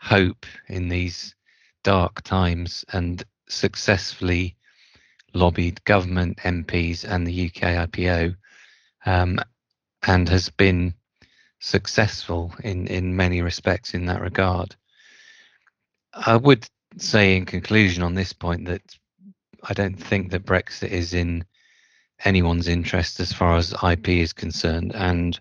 hope 0.00 0.46
in 0.68 0.88
these 0.88 1.34
dark 1.82 2.22
times 2.22 2.84
and 2.92 3.24
successfully 3.48 4.56
lobbied 5.34 5.84
government 5.84 6.38
MPs 6.38 7.04
and 7.04 7.26
the 7.26 7.46
UK 7.46 7.88
IPO 7.88 8.36
um, 9.04 9.38
and 10.06 10.28
has 10.28 10.48
been 10.48 10.94
successful 11.60 12.52
in, 12.62 12.86
in 12.86 13.16
many 13.16 13.42
respects 13.42 13.94
in 13.94 14.06
that 14.06 14.20
regard. 14.20 14.74
I 16.12 16.36
would 16.36 16.66
say, 16.96 17.36
in 17.36 17.44
conclusion, 17.44 18.02
on 18.02 18.14
this 18.14 18.32
point, 18.32 18.66
that 18.66 18.82
I 19.62 19.74
don't 19.74 20.00
think 20.00 20.30
that 20.30 20.46
Brexit 20.46 20.88
is 20.88 21.12
in 21.12 21.44
anyone's 22.24 22.68
interest 22.68 23.20
as 23.20 23.32
far 23.32 23.56
as 23.56 23.74
IP 23.82 24.08
is 24.08 24.32
concerned, 24.32 24.94
and 24.94 25.38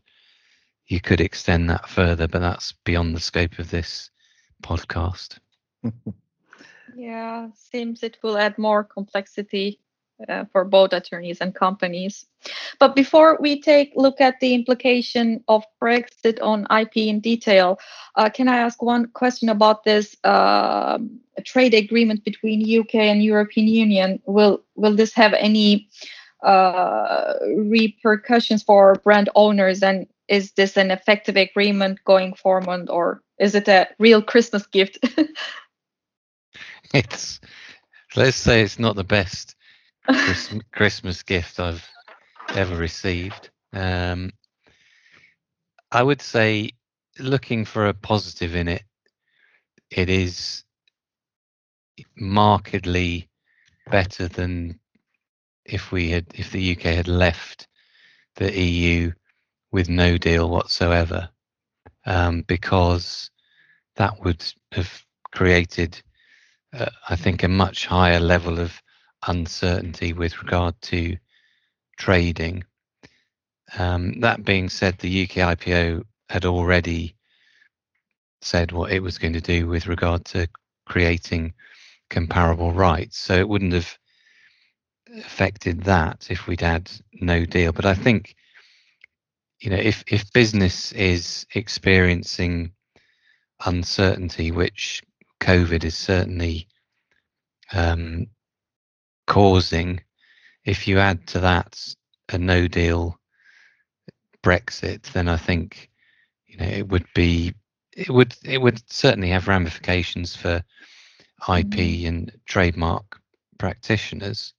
you 0.88 1.02
could 1.02 1.22
extend 1.22 1.70
that 1.70 1.90
further, 1.90 2.28
but 2.28 2.40
that's 2.40 2.74
beyond 2.84 3.16
the 3.16 3.20
scope 3.20 3.58
of 3.60 3.70
this 3.70 4.12
podcast. 4.64 5.40
yeah, 6.96 7.48
seems 7.56 8.04
it 8.04 8.18
will 8.22 8.38
add 8.38 8.58
more 8.58 8.84
complexity 8.84 9.80
uh, 10.30 10.46
for 10.52 10.64
both 10.64 10.94
attorneys 10.94 11.42
and 11.42 11.54
companies. 11.54 12.26
But 12.80 12.96
before 12.96 13.38
we 13.42 13.62
take 13.62 13.92
look 13.96 14.22
at 14.22 14.40
the 14.40 14.54
implication 14.54 15.44
of 15.48 15.64
Brexit 15.82 16.40
on 16.42 16.68
IP 16.72 16.98
in 16.98 17.20
detail, 17.20 17.80
uh, 18.16 18.30
can 18.30 18.48
I 18.48 18.58
ask 18.58 18.82
one 18.82 19.08
question 19.08 19.50
about 19.50 19.84
this 19.84 20.16
uh, 20.24 21.00
trade 21.44 21.74
agreement 21.74 22.24
between 22.24 22.80
UK 22.80 22.96
and 22.96 23.24
European 23.24 23.68
Union? 23.68 24.22
Will 24.26 24.64
will 24.76 24.96
this 24.96 25.14
have 25.14 25.34
any 25.34 25.90
uh, 26.44 27.34
repercussions 27.58 28.64
for 28.64 28.96
brand 29.04 29.30
owners? 29.36 29.84
And 29.84 30.08
is 30.28 30.52
this 30.54 30.78
an 30.78 30.92
effective 30.92 31.36
agreement 31.36 32.00
going 32.06 32.34
forward, 32.34 32.90
or 32.90 33.22
is 33.40 33.56
it 33.56 33.68
a 33.68 33.88
real 34.00 34.22
Christmas 34.22 34.66
gift? 34.68 35.00
it's 36.94 37.40
let's 38.16 38.38
say 38.38 38.62
it's 38.62 38.80
not 38.80 38.96
the 38.96 39.04
best 39.04 39.56
Christmas, 40.08 40.64
Christmas 40.72 41.24
gift 41.24 41.60
I've 41.60 41.88
ever 42.50 42.76
received. 42.76 43.50
Um, 43.74 44.32
I 45.92 46.02
would 46.02 46.22
say, 46.22 46.72
looking 47.20 47.66
for 47.66 47.88
a 47.88 47.94
positive 47.94 48.56
in 48.56 48.68
it, 48.68 48.84
it 49.90 50.10
is 50.10 50.64
markedly 52.16 53.30
better 53.90 54.28
than 54.28 54.80
if 55.64 55.92
we 55.92 56.10
had 56.10 56.26
if 56.36 56.52
the 56.52 56.72
UK 56.76 56.82
had 56.82 57.08
left 57.08 57.68
the 58.36 58.52
EU 58.60 59.12
with 59.76 59.90
no 59.90 60.18
deal 60.18 60.50
whatsoever, 60.50 61.28
um, 62.06 62.44
because 62.44 63.30
that 63.98 64.24
would 64.24 64.42
have 64.72 65.04
created, 65.34 66.02
uh, 66.72 66.86
I 67.10 67.18
think, 67.18 67.44
a 67.44 67.50
much 67.50 67.86
higher 67.86 68.22
level 68.22 68.58
of 68.62 68.82
uncertainty 69.28 70.14
with 70.14 70.42
regard 70.42 70.82
to 70.84 71.18
trading. 71.98 72.64
Um, 73.78 74.22
that 74.22 74.46
being 74.46 74.70
said, 74.70 74.98
the 74.98 75.24
UK 75.24 75.58
IPO 75.58 76.06
had 76.30 76.46
already 76.46 77.18
said 78.42 78.72
what 78.72 78.94
it 78.94 79.04
was 79.04 79.18
going 79.18 79.34
to 79.34 79.42
do 79.42 79.68
with 79.68 79.88
regard 79.88 80.24
to 80.28 80.48
creating 80.86 81.54
comparable 82.10 82.72
rights. 82.72 83.18
So 83.18 83.36
it 83.36 83.50
wouldn't 83.50 83.74
have 83.74 83.98
affected 85.18 85.84
that 85.84 86.28
if 86.30 86.48
we'd 86.48 86.62
had 86.62 86.90
no 87.20 87.44
deal. 87.44 87.74
But 87.74 87.86
I 87.86 87.94
think, 87.94 88.36
you 89.60 89.70
know, 89.70 89.78
if 89.78 90.04
if 90.08 90.32
business 90.34 90.92
is 90.94 91.46
experiencing 91.56 92.72
uncertainty, 93.66 94.52
which 94.52 95.04
COVID 95.40 95.84
is 95.84 95.96
certainly 95.96 96.68
um, 97.74 98.28
causing, 99.28 100.02
if 100.66 100.88
you 100.88 101.00
add 101.00 101.26
to 101.28 101.40
that 101.42 101.80
a 102.30 102.38
no 102.38 102.68
deal 102.68 103.20
Brexit, 104.44 105.04
then 105.14 105.28
I 105.28 105.38
think 105.38 105.90
you 106.48 106.58
know 106.58 106.66
it 106.68 106.88
would 106.90 107.08
be 107.16 107.54
it 107.96 108.10
would 108.10 108.36
it 108.44 108.62
would 108.62 108.82
certainly 108.92 109.30
have 109.30 109.48
ramifications 109.48 110.36
for 110.36 110.64
IP 111.48 111.76
Mhm. 111.76 112.08
and 112.08 112.32
trademark 112.46 113.20
practitioners 113.58 114.54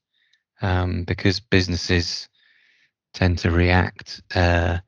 um, 0.62 1.04
because 1.04 1.40
businesses 1.40 2.28
tend 3.12 3.38
to 3.38 3.50
react 3.50 4.22
uh, 4.34 4.78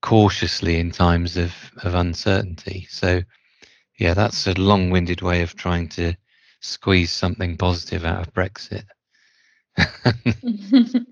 cautiously 0.00 0.78
in 0.78 0.90
times 0.90 1.36
of, 1.36 1.54
of 1.82 1.94
uncertainty. 1.94 2.86
So, 2.90 3.22
yeah, 3.98 4.14
that's 4.14 4.46
a 4.46 4.54
long 4.54 4.90
winded 4.90 5.22
way 5.22 5.42
of 5.42 5.54
trying 5.54 5.88
to 5.90 6.14
squeeze 6.60 7.12
something 7.12 7.56
positive 7.56 8.04
out 8.04 8.26
of 8.26 8.34
Brexit. 8.34 8.84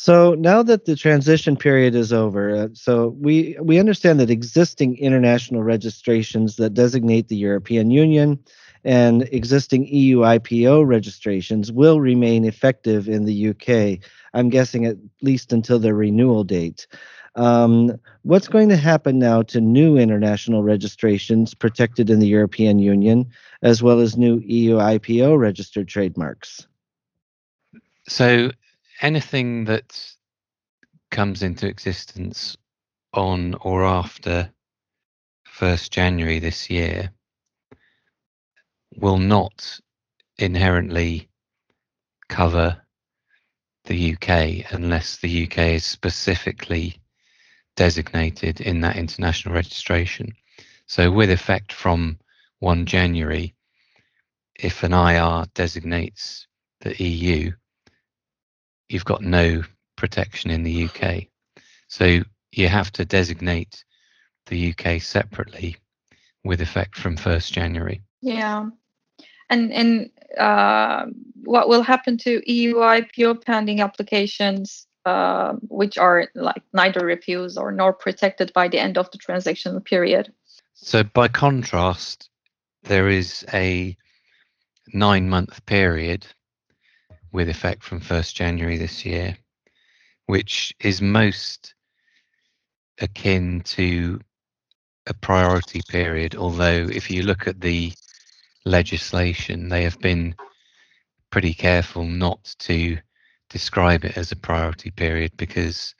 So 0.00 0.34
now 0.34 0.62
that 0.62 0.84
the 0.84 0.94
transition 0.94 1.56
period 1.56 1.96
is 1.96 2.12
over, 2.12 2.54
uh, 2.54 2.68
so 2.72 3.16
we 3.20 3.58
we 3.60 3.80
understand 3.80 4.20
that 4.20 4.30
existing 4.30 4.96
international 4.96 5.64
registrations 5.64 6.54
that 6.54 6.74
designate 6.74 7.26
the 7.26 7.36
European 7.36 7.90
Union 7.90 8.38
and 8.84 9.22
existing 9.32 9.86
EU 9.86 10.18
IPO 10.18 10.86
registrations 10.86 11.72
will 11.72 12.00
remain 12.00 12.44
effective 12.44 13.08
in 13.08 13.24
the 13.24 13.48
UK. 13.48 13.98
I'm 14.34 14.48
guessing 14.48 14.86
at 14.86 14.96
least 15.22 15.52
until 15.52 15.78
their 15.78 15.94
renewal 15.94 16.44
date. 16.44 16.86
Um, 17.34 18.00
what's 18.22 18.48
going 18.48 18.68
to 18.70 18.76
happen 18.76 19.18
now 19.18 19.42
to 19.42 19.60
new 19.60 19.96
international 19.96 20.62
registrations 20.62 21.54
protected 21.54 22.10
in 22.10 22.18
the 22.18 22.26
European 22.26 22.78
Union, 22.78 23.26
as 23.62 23.82
well 23.82 24.00
as 24.00 24.16
new 24.16 24.38
EU 24.44 24.76
IPO 24.76 25.38
registered 25.38 25.88
trademarks? 25.88 26.66
So 28.08 28.50
anything 29.02 29.66
that 29.66 30.14
comes 31.10 31.42
into 31.42 31.66
existence 31.66 32.56
on 33.14 33.54
or 33.60 33.84
after 33.84 34.50
1st 35.58 35.90
January 35.90 36.38
this 36.38 36.68
year 36.68 37.12
will 38.98 39.18
not 39.18 39.80
inherently 40.38 41.28
cover 42.28 42.80
the 43.84 44.14
UK 44.14 44.72
unless 44.72 45.16
the 45.16 45.44
UK 45.44 45.58
is 45.58 45.84
specifically 45.84 47.00
designated 47.76 48.60
in 48.60 48.80
that 48.80 48.96
international 48.96 49.54
registration. 49.54 50.32
So, 50.86 51.10
with 51.10 51.30
effect 51.30 51.72
from 51.72 52.18
1 52.60 52.86
January, 52.86 53.54
if 54.58 54.82
an 54.82 54.92
IR 54.92 55.44
designates 55.54 56.46
the 56.80 57.00
EU, 57.02 57.52
you've 58.88 59.04
got 59.04 59.22
no 59.22 59.62
protection 59.96 60.50
in 60.50 60.62
the 60.62 60.84
UK. 60.84 61.26
So 61.88 62.22
you 62.52 62.68
have 62.68 62.90
to 62.92 63.04
designate 63.04 63.84
the 64.46 64.72
UK 64.72 65.00
separately 65.00 65.76
with 66.44 66.60
effect 66.60 66.96
from 66.96 67.16
1st 67.16 67.52
January. 67.52 68.02
Yeah. 68.20 68.68
And 69.50 69.72
and 69.72 70.10
uh, 70.38 71.06
what 71.44 71.68
will 71.68 71.82
happen 71.82 72.18
to 72.18 72.42
EU 72.50 72.74
IPO 72.76 73.44
pending 73.44 73.80
applications, 73.80 74.86
uh, 75.04 75.54
which 75.68 75.96
are 75.96 76.28
like 76.34 76.62
neither 76.72 77.04
refused 77.04 77.58
or 77.58 77.72
nor 77.72 77.92
protected 77.92 78.52
by 78.52 78.68
the 78.68 78.78
end 78.78 78.98
of 78.98 79.10
the 79.10 79.18
transaction 79.18 79.80
period? 79.80 80.32
So 80.74 81.02
by 81.02 81.28
contrast, 81.28 82.28
there 82.82 83.08
is 83.08 83.44
a 83.52 83.96
nine 84.92 85.28
month 85.28 85.64
period 85.66 86.26
with 87.32 87.48
effect 87.48 87.82
from 87.82 88.00
1st 88.00 88.34
January 88.34 88.76
this 88.76 89.04
year, 89.04 89.36
which 90.26 90.74
is 90.80 91.02
most 91.02 91.74
akin 93.00 93.60
to 93.62 94.20
a 95.06 95.14
priority 95.14 95.80
period. 95.88 96.36
Although, 96.36 96.88
if 96.90 97.10
you 97.10 97.22
look 97.22 97.46
at 97.46 97.60
the 97.60 97.92
legislation, 98.64 99.68
they 99.68 99.82
have 99.84 100.00
been 100.00 100.34
pretty 101.30 101.54
careful 101.54 102.04
not 102.04 102.54
to 102.60 102.98
describe 103.50 104.04
it 104.04 104.16
as 104.16 104.30
a 104.32 104.36
priority 104.36 104.90
period 104.90 105.32
because 105.36 105.94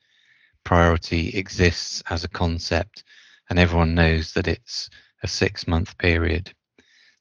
priority 0.64 1.28
exists 1.30 2.02
as 2.10 2.24
a 2.24 2.28
concept 2.28 3.04
and 3.48 3.58
everyone 3.58 3.94
knows 3.94 4.32
that 4.34 4.46
it's 4.48 4.88
a 5.22 5.28
six 5.28 5.66
month 5.66 5.96
period. 5.98 6.52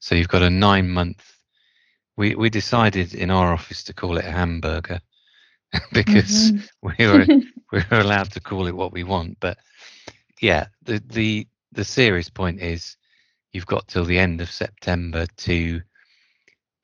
So 0.00 0.14
you've 0.14 0.28
got 0.28 0.42
a 0.42 0.50
nine 0.50 0.88
month. 0.88 1.36
We, 2.16 2.34
we 2.34 2.50
decided 2.50 3.14
in 3.14 3.30
our 3.30 3.52
office 3.52 3.82
to 3.84 3.94
call 3.94 4.18
it 4.18 4.24
a 4.26 4.30
hamburger 4.32 5.00
because 5.92 6.52
Mhm. 6.52 6.68
we 6.82 6.94
were 7.06 7.26
we 7.72 7.80
were 7.90 8.00
allowed 8.00 8.30
to 8.32 8.40
call 8.40 8.66
it 8.66 8.76
what 8.76 8.92
we 8.92 9.02
want. 9.04 9.38
But 9.40 9.58
yeah, 10.40 10.66
the 10.82 11.02
the 11.06 11.46
the 11.72 11.84
serious 11.84 12.28
point 12.28 12.60
is 12.60 12.96
you've 13.52 13.66
got 13.66 13.88
till 13.88 14.04
the 14.04 14.18
end 14.18 14.40
of 14.40 14.50
September 14.50 15.26
to 15.38 15.80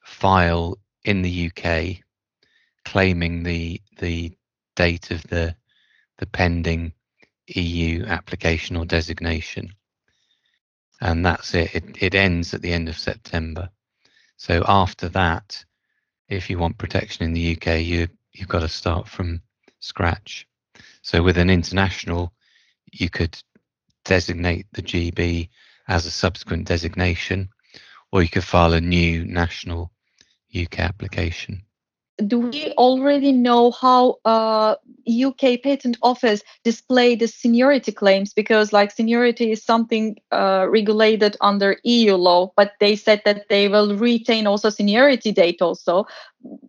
file 0.03 0.79
in 1.05 1.23
the 1.23 1.51
UK 1.51 2.05
claiming 2.85 3.43
the 3.43 3.81
the 3.99 4.33
date 4.77 5.11
of 5.11 5.23
the 5.25 5.55
the 6.19 6.27
pending 6.27 6.93
EU 7.49 8.05
application 8.07 8.77
or 8.77 8.85
designation. 8.85 9.75
And 11.01 11.25
that's 11.25 11.55
it. 11.55 11.75
It 11.75 12.03
it 12.03 12.15
ends 12.15 12.55
at 12.55 12.63
the 12.63 12.73
end 12.73 12.89
of 12.89 12.99
September. 12.99 13.71
So 14.37 14.65
after 14.67 15.09
that, 15.11 15.65
if 16.29 16.49
you 16.49 16.59
want 16.59 16.79
protection 16.79 17.25
in 17.25 17.33
the 17.33 17.57
UK, 17.57 17.81
you 17.83 18.09
you've 18.33 18.49
got 18.49 18.61
to 18.61 18.69
start 18.69 19.09
from 19.09 19.43
scratch. 19.81 20.47
So 21.03 21.23
with 21.23 21.37
an 21.39 21.51
international, 21.51 22.33
you 22.93 23.11
could 23.11 23.37
designate 24.05 24.67
the 24.73 24.83
GB 24.83 25.49
as 25.89 26.07
a 26.07 26.11
subsequent 26.11 26.67
designation, 26.67 27.49
or 28.13 28.23
you 28.23 28.29
could 28.29 28.45
file 28.45 28.73
a 28.73 28.81
new 28.81 29.25
national 29.25 29.91
UK 30.55 30.81
application. 30.81 31.63
Do 32.25 32.39
we 32.39 32.73
already 32.79 33.33
know 33.33 33.73
how 33.73 34.19
uh, 34.25 34.77
UK 35.09 35.61
Patent 35.65 35.97
Office 36.01 36.43
display 36.63 37.17
the 37.17 37.27
seniority 37.27 37.91
claims? 37.91 38.33
Because 38.33 38.73
like 38.73 38.93
seniority 38.93 39.51
is 39.51 39.65
something 39.65 40.17
uh, 40.31 40.67
regulated 40.71 41.37
under 41.41 41.77
EU 41.83 42.15
law, 42.15 42.53
but 42.57 42.75
they 42.79 42.95
said 42.95 43.23
that 43.25 43.49
they 43.49 43.67
will 43.67 43.97
retain 43.97 44.47
also 44.47 44.71
seniority 44.71 45.33
date 45.33 45.61
also. 45.61 46.07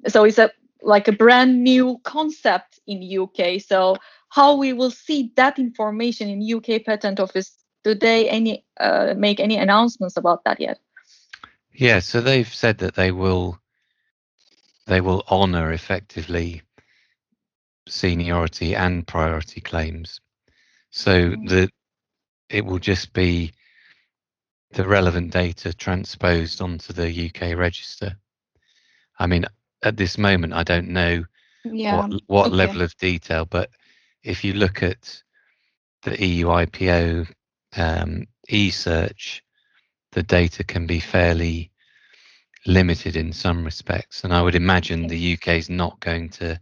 So 0.08 0.24
it's 0.24 0.40
a 0.40 0.50
like 0.82 1.08
a 1.08 1.12
brand 1.12 1.64
new 1.64 2.00
concept 2.04 2.80
in 2.88 3.04
UK. 3.04 3.62
So 3.62 3.98
how 4.30 4.56
we 4.56 4.74
will 4.74 4.92
see 4.92 5.32
that 5.36 5.60
information 5.60 6.28
in 6.30 6.56
UK 6.56 6.84
Patent 6.86 7.20
Office? 7.20 7.52
Do 7.86 7.94
they 7.96 8.28
any 8.30 8.66
uh, 8.80 9.14
make 9.16 9.40
any 9.40 9.58
announcements 9.58 10.18
about 10.18 10.44
that 10.46 10.60
yet? 10.60 10.80
Yeah, 11.74 12.00
so 12.00 12.20
they've 12.20 12.54
said 12.54 12.80
that 12.80 12.96
they 12.96 13.12
will 13.12 13.60
they 14.88 15.02
will 15.02 15.24
honour 15.30 15.72
effectively 15.72 16.64
seniority 17.88 18.76
and 18.76 19.06
priority 19.08 19.62
claims. 19.62 20.20
So 20.92 21.32
Mm. 21.32 21.50
the 21.50 21.70
it 22.50 22.66
will 22.66 22.80
just 22.80 23.14
be 23.14 23.54
the 24.72 24.88
relevant 24.88 25.32
data 25.32 25.74
transposed 25.74 26.62
onto 26.62 26.94
the 26.94 27.10
UK 27.28 27.56
register. 27.56 28.18
I 29.20 29.28
mean, 29.28 29.46
at 29.84 29.98
this 29.98 30.18
moment, 30.18 30.54
I 30.54 30.64
don't 30.64 30.90
know 30.90 31.26
Yeah. 31.64 32.08
what 32.08 32.24
what 32.28 32.48
okay. 32.48 32.56
level 32.56 32.82
of 32.82 32.98
detail, 32.98 33.46
but 33.46 33.70
if 34.24 34.44
you 34.44 34.54
look 34.54 34.82
at 34.84 35.22
the 36.04 36.24
EU 36.26 36.48
IPO 36.48 37.28
um, 37.78 38.28
e-search, 38.50 39.44
the 40.14 40.24
data 40.24 40.64
can 40.64 40.86
be 40.88 41.00
fairly 41.00 41.72
limited 42.66 43.16
in 43.16 43.34
some 43.34 43.64
respects, 43.66 44.24
and 44.24 44.34
I 44.34 44.42
would 44.42 44.56
imagine 44.56 45.08
the 45.08 45.34
UK 45.34 45.58
is 45.58 45.70
not 45.70 46.00
going 46.02 46.30
to 46.32 46.60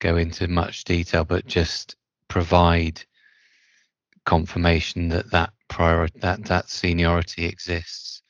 go 0.00 0.16
into 0.16 0.48
much 0.48 0.84
detail, 0.84 1.24
but 1.24 1.46
just 1.46 1.96
provide 2.28 3.02
confirmation 4.24 5.08
that 5.08 5.30
that 5.30 5.50
prior 5.68 6.08
that 6.20 6.44
that 6.44 6.68
seniority 6.70 7.46
exists, 7.46 8.22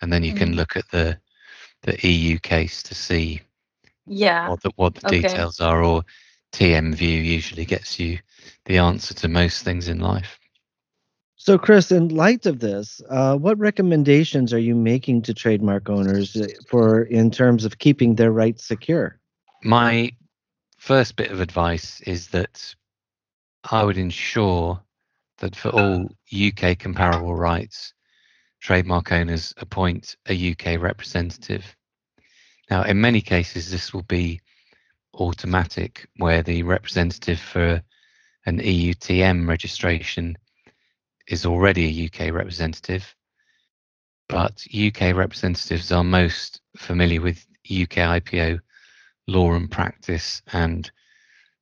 and 0.00 0.12
then 0.12 0.22
you 0.24 0.32
can 0.32 0.52
Mm. 0.52 0.56
look 0.56 0.76
at 0.76 0.88
the 0.90 1.18
the 1.82 1.96
EU 2.06 2.38
case 2.38 2.82
to 2.84 2.94
see 2.94 3.40
Yeah. 4.06 4.50
what 4.50 4.62
the 4.62 4.70
what 4.76 4.94
the 4.94 5.06
Okay. 5.06 5.18
details 5.18 5.60
are, 5.60 5.82
or 5.82 6.02
TM 6.52 6.94
View 6.94 7.18
usually 7.20 7.64
gets 7.66 7.98
you 7.98 8.18
the 8.66 8.78
answer 8.78 9.14
to 9.14 9.28
most 9.28 9.64
things 9.64 9.88
in 9.88 10.00
life. 10.00 10.38
So, 11.44 11.58
Chris, 11.58 11.90
in 11.90 12.10
light 12.10 12.46
of 12.46 12.60
this, 12.60 13.02
uh, 13.10 13.36
what 13.36 13.58
recommendations 13.58 14.52
are 14.52 14.60
you 14.60 14.76
making 14.76 15.22
to 15.22 15.34
trademark 15.34 15.90
owners 15.90 16.36
uh, 16.36 16.46
for 16.68 17.02
in 17.02 17.32
terms 17.32 17.64
of 17.64 17.80
keeping 17.80 18.14
their 18.14 18.30
rights 18.30 18.64
secure? 18.64 19.18
My 19.64 20.12
first 20.78 21.16
bit 21.16 21.32
of 21.32 21.40
advice 21.40 22.00
is 22.02 22.28
that 22.28 22.72
I 23.72 23.82
would 23.82 23.98
ensure 23.98 24.80
that 25.38 25.56
for 25.56 25.70
all 25.70 26.10
UK 26.32 26.78
comparable 26.78 27.34
rights, 27.34 27.92
trademark 28.60 29.10
owners 29.10 29.52
appoint 29.56 30.14
a 30.28 30.52
UK 30.52 30.80
representative. 30.80 31.76
Now, 32.70 32.84
in 32.84 33.00
many 33.00 33.20
cases, 33.20 33.68
this 33.68 33.92
will 33.92 34.04
be 34.04 34.40
automatic, 35.14 36.06
where 36.18 36.44
the 36.44 36.62
representative 36.62 37.40
for 37.40 37.82
an 38.46 38.60
EUTM 38.60 39.48
registration 39.48 40.38
is 41.28 41.46
already 41.46 41.86
a 41.86 42.06
UK 42.06 42.32
representative, 42.32 43.14
but 44.28 44.64
UK 44.74 45.14
representatives 45.14 45.92
are 45.92 46.04
most 46.04 46.60
familiar 46.76 47.20
with 47.20 47.46
UK 47.64 48.20
IPO 48.20 48.60
law 49.28 49.52
and 49.52 49.70
practice 49.70 50.42
and 50.52 50.90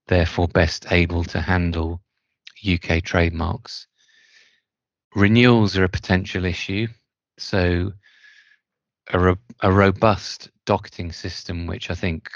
therefore 0.06 0.48
best 0.48 0.90
able 0.92 1.24
to 1.24 1.40
handle 1.40 2.00
UK 2.66 3.02
trademarks. 3.02 3.86
Renewals 5.14 5.76
are 5.76 5.84
a 5.84 5.88
potential 5.88 6.44
issue. 6.44 6.86
So, 7.38 7.92
a, 9.12 9.18
ro- 9.18 9.38
a 9.60 9.72
robust 9.72 10.50
docketing 10.66 11.12
system, 11.12 11.66
which 11.66 11.90
I 11.90 11.94
think 11.94 12.28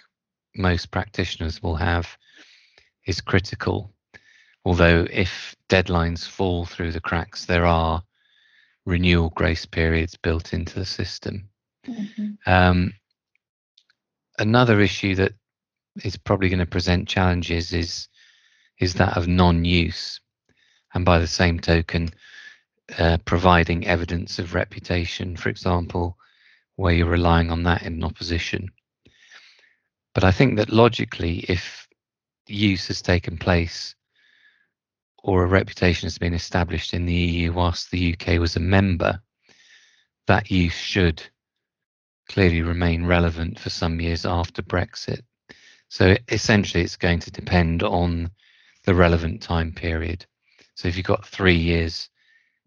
most 0.56 0.90
practitioners 0.90 1.62
will 1.62 1.76
have, 1.76 2.16
is 3.06 3.20
critical. 3.20 3.93
Although, 4.64 5.06
if 5.10 5.54
deadlines 5.68 6.26
fall 6.26 6.64
through 6.64 6.92
the 6.92 7.00
cracks, 7.00 7.44
there 7.44 7.66
are 7.66 8.02
renewal 8.86 9.30
grace 9.30 9.66
periods 9.66 10.16
built 10.16 10.52
into 10.52 10.78
the 10.78 10.86
system. 10.86 11.48
Mm-hmm. 11.86 12.32
Um, 12.46 12.94
another 14.38 14.80
issue 14.80 15.14
that 15.16 15.32
is 16.02 16.16
probably 16.16 16.48
going 16.48 16.58
to 16.60 16.66
present 16.66 17.08
challenges 17.08 17.72
is 17.72 18.08
is 18.80 18.94
that 18.94 19.16
of 19.16 19.28
non-use, 19.28 20.20
and 20.94 21.04
by 21.04 21.20
the 21.20 21.28
same 21.28 21.60
token, 21.60 22.10
uh, 22.98 23.18
providing 23.24 23.86
evidence 23.86 24.40
of 24.40 24.52
reputation, 24.52 25.36
for 25.36 25.48
example, 25.48 26.18
where 26.74 26.92
you're 26.92 27.06
relying 27.06 27.52
on 27.52 27.62
that 27.62 27.82
in 27.82 28.02
opposition. 28.02 28.68
But 30.12 30.24
I 30.24 30.32
think 30.32 30.56
that 30.56 30.70
logically, 30.70 31.44
if 31.48 31.86
use 32.48 32.88
has 32.88 33.00
taken 33.00 33.38
place 33.38 33.94
or 35.24 35.42
a 35.42 35.46
reputation 35.46 36.04
has 36.04 36.18
been 36.18 36.34
established 36.34 36.92
in 36.92 37.06
the 37.06 37.14
EU 37.14 37.50
whilst 37.50 37.90
the 37.90 38.14
UK 38.14 38.38
was 38.38 38.56
a 38.56 38.60
member, 38.60 39.18
that 40.26 40.50
use 40.50 40.74
should 40.74 41.22
clearly 42.28 42.60
remain 42.60 43.06
relevant 43.06 43.58
for 43.58 43.70
some 43.70 44.00
years 44.02 44.26
after 44.26 44.62
Brexit. 44.62 45.22
So 45.88 46.14
essentially, 46.28 46.84
it's 46.84 46.96
going 46.96 47.20
to 47.20 47.30
depend 47.30 47.82
on 47.82 48.30
the 48.84 48.94
relevant 48.94 49.40
time 49.40 49.72
period. 49.72 50.26
So 50.74 50.88
if 50.88 50.96
you've 50.96 51.06
got 51.06 51.24
three 51.24 51.56
years 51.56 52.10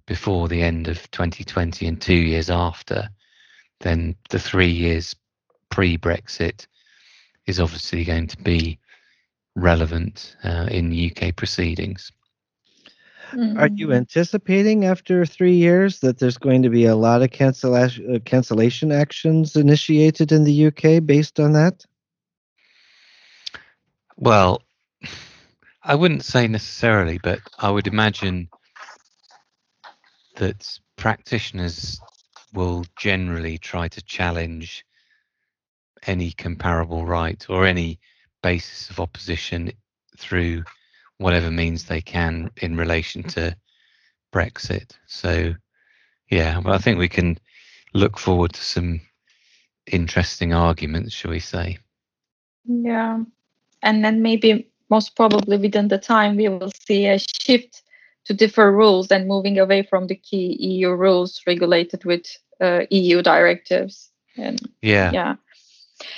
before 0.07 0.47
the 0.47 0.63
end 0.63 0.87
of 0.87 1.11
2020 1.11 1.85
and 1.85 2.01
two 2.01 2.15
years 2.15 2.49
after, 2.49 3.07
then 3.81 4.15
the 4.31 4.39
three 4.39 4.71
years 4.71 5.15
pre 5.69 5.95
Brexit 5.95 6.65
is 7.45 7.59
obviously 7.59 8.03
going 8.03 8.25
to 8.27 8.37
be 8.37 8.79
relevant 9.55 10.35
uh, 10.43 10.67
in 10.71 11.11
UK 11.11 11.35
proceedings. 11.35 12.11
Mm-hmm. 13.31 13.59
Are 13.59 13.67
you 13.67 13.91
anticipating 13.93 14.85
after 14.85 15.25
three 15.25 15.55
years 15.55 15.99
that 15.99 16.19
there's 16.19 16.37
going 16.37 16.63
to 16.63 16.69
be 16.69 16.85
a 16.85 16.95
lot 16.95 17.21
of 17.21 17.31
cancellation, 17.31 18.15
uh, 18.15 18.19
cancellation 18.19 18.91
actions 18.91 19.55
initiated 19.55 20.31
in 20.31 20.43
the 20.43 20.67
UK 20.67 21.05
based 21.05 21.39
on 21.39 21.53
that? 21.53 21.85
Well, 24.15 24.61
I 25.83 25.95
wouldn't 25.95 26.23
say 26.23 26.47
necessarily, 26.47 27.17
but 27.17 27.39
I 27.59 27.69
would 27.69 27.87
imagine 27.87 28.49
that 30.35 30.79
practitioners 30.95 31.99
will 32.53 32.85
generally 32.97 33.57
try 33.57 33.87
to 33.89 34.01
challenge 34.03 34.85
any 36.05 36.31
comparable 36.31 37.05
right 37.05 37.45
or 37.49 37.65
any 37.65 37.99
basis 38.41 38.89
of 38.89 38.99
opposition 38.99 39.71
through 40.17 40.63
whatever 41.17 41.51
means 41.51 41.85
they 41.85 42.01
can 42.01 42.51
in 42.57 42.77
relation 42.77 43.23
to 43.23 43.55
Brexit. 44.33 44.91
So, 45.07 45.53
yeah, 46.29 46.59
well, 46.59 46.73
I 46.73 46.77
think 46.77 46.97
we 46.97 47.09
can 47.09 47.37
look 47.93 48.17
forward 48.17 48.53
to 48.53 48.63
some 48.63 49.01
interesting 49.91 50.53
arguments, 50.53 51.13
shall 51.13 51.31
we 51.31 51.39
say? 51.39 51.77
Yeah, 52.65 53.23
and 53.81 54.03
then 54.03 54.21
maybe 54.21 54.67
most 54.89 55.15
probably 55.15 55.57
within 55.57 55.87
the 55.87 55.97
time 55.97 56.35
we 56.35 56.49
will 56.49 56.71
see 56.87 57.07
a 57.07 57.19
shift 57.19 57.83
to 58.25 58.33
differ 58.33 58.71
rules 58.71 59.09
and 59.09 59.27
moving 59.27 59.57
away 59.57 59.83
from 59.83 60.07
the 60.07 60.15
key 60.15 60.57
EU 60.59 60.91
rules 60.91 61.41
regulated 61.47 62.03
with 62.03 62.25
uh, 62.59 62.81
EU 62.89 63.21
directives. 63.21 64.11
And 64.35 64.61
yeah, 64.81 65.11
yeah. 65.11 65.35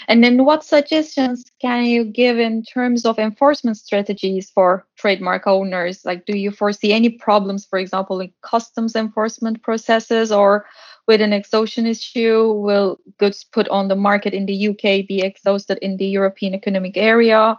And 0.08 0.24
then 0.24 0.44
what 0.46 0.64
suggestions 0.64 1.46
can 1.62 1.86
you 1.86 2.04
give 2.04 2.38
in 2.38 2.64
terms 2.64 3.06
of 3.06 3.18
enforcement 3.18 3.78
strategies 3.78 4.50
for 4.50 4.86
trademark 4.98 5.48
owners? 5.48 6.04
Like, 6.04 6.26
do 6.26 6.38
you 6.38 6.52
foresee 6.52 6.94
any 6.94 7.10
problems, 7.10 7.66
for 7.66 7.80
example, 7.80 8.20
in 8.20 8.32
customs 8.42 8.96
enforcement 8.96 9.62
processes 9.64 10.32
or 10.32 10.66
with 11.08 11.22
an 11.22 11.34
exhaustion 11.34 11.86
issue? 11.86 12.52
Will 12.52 13.00
goods 13.18 13.44
put 13.44 13.68
on 13.70 13.88
the 13.88 13.96
market 13.96 14.34
in 14.34 14.46
the 14.46 14.70
UK 14.70 15.08
be 15.08 15.22
exhausted 15.22 15.78
in 15.82 15.98
the 15.98 16.08
European 16.08 16.54
Economic 16.54 16.98
Area? 16.98 17.58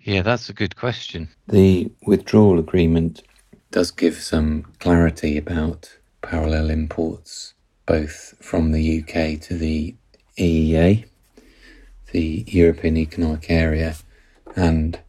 Yeah, 0.00 0.22
that's 0.22 0.48
a 0.48 0.54
good 0.54 0.76
question. 0.76 1.28
The 1.48 1.90
withdrawal 2.06 2.58
agreement 2.58 3.22
does 3.70 3.90
give 3.90 4.16
some 4.16 4.64
clarity 4.78 5.36
about 5.36 5.98
parallel 6.22 6.70
imports, 6.70 7.54
both 7.84 8.34
from 8.40 8.72
the 8.72 9.02
UK 9.02 9.40
to 9.42 9.58
the 9.58 9.94
EEA, 10.38 11.04
the 12.12 12.44
European 12.46 12.96
Economic 12.96 13.50
Area, 13.50 13.96
and 14.56 15.00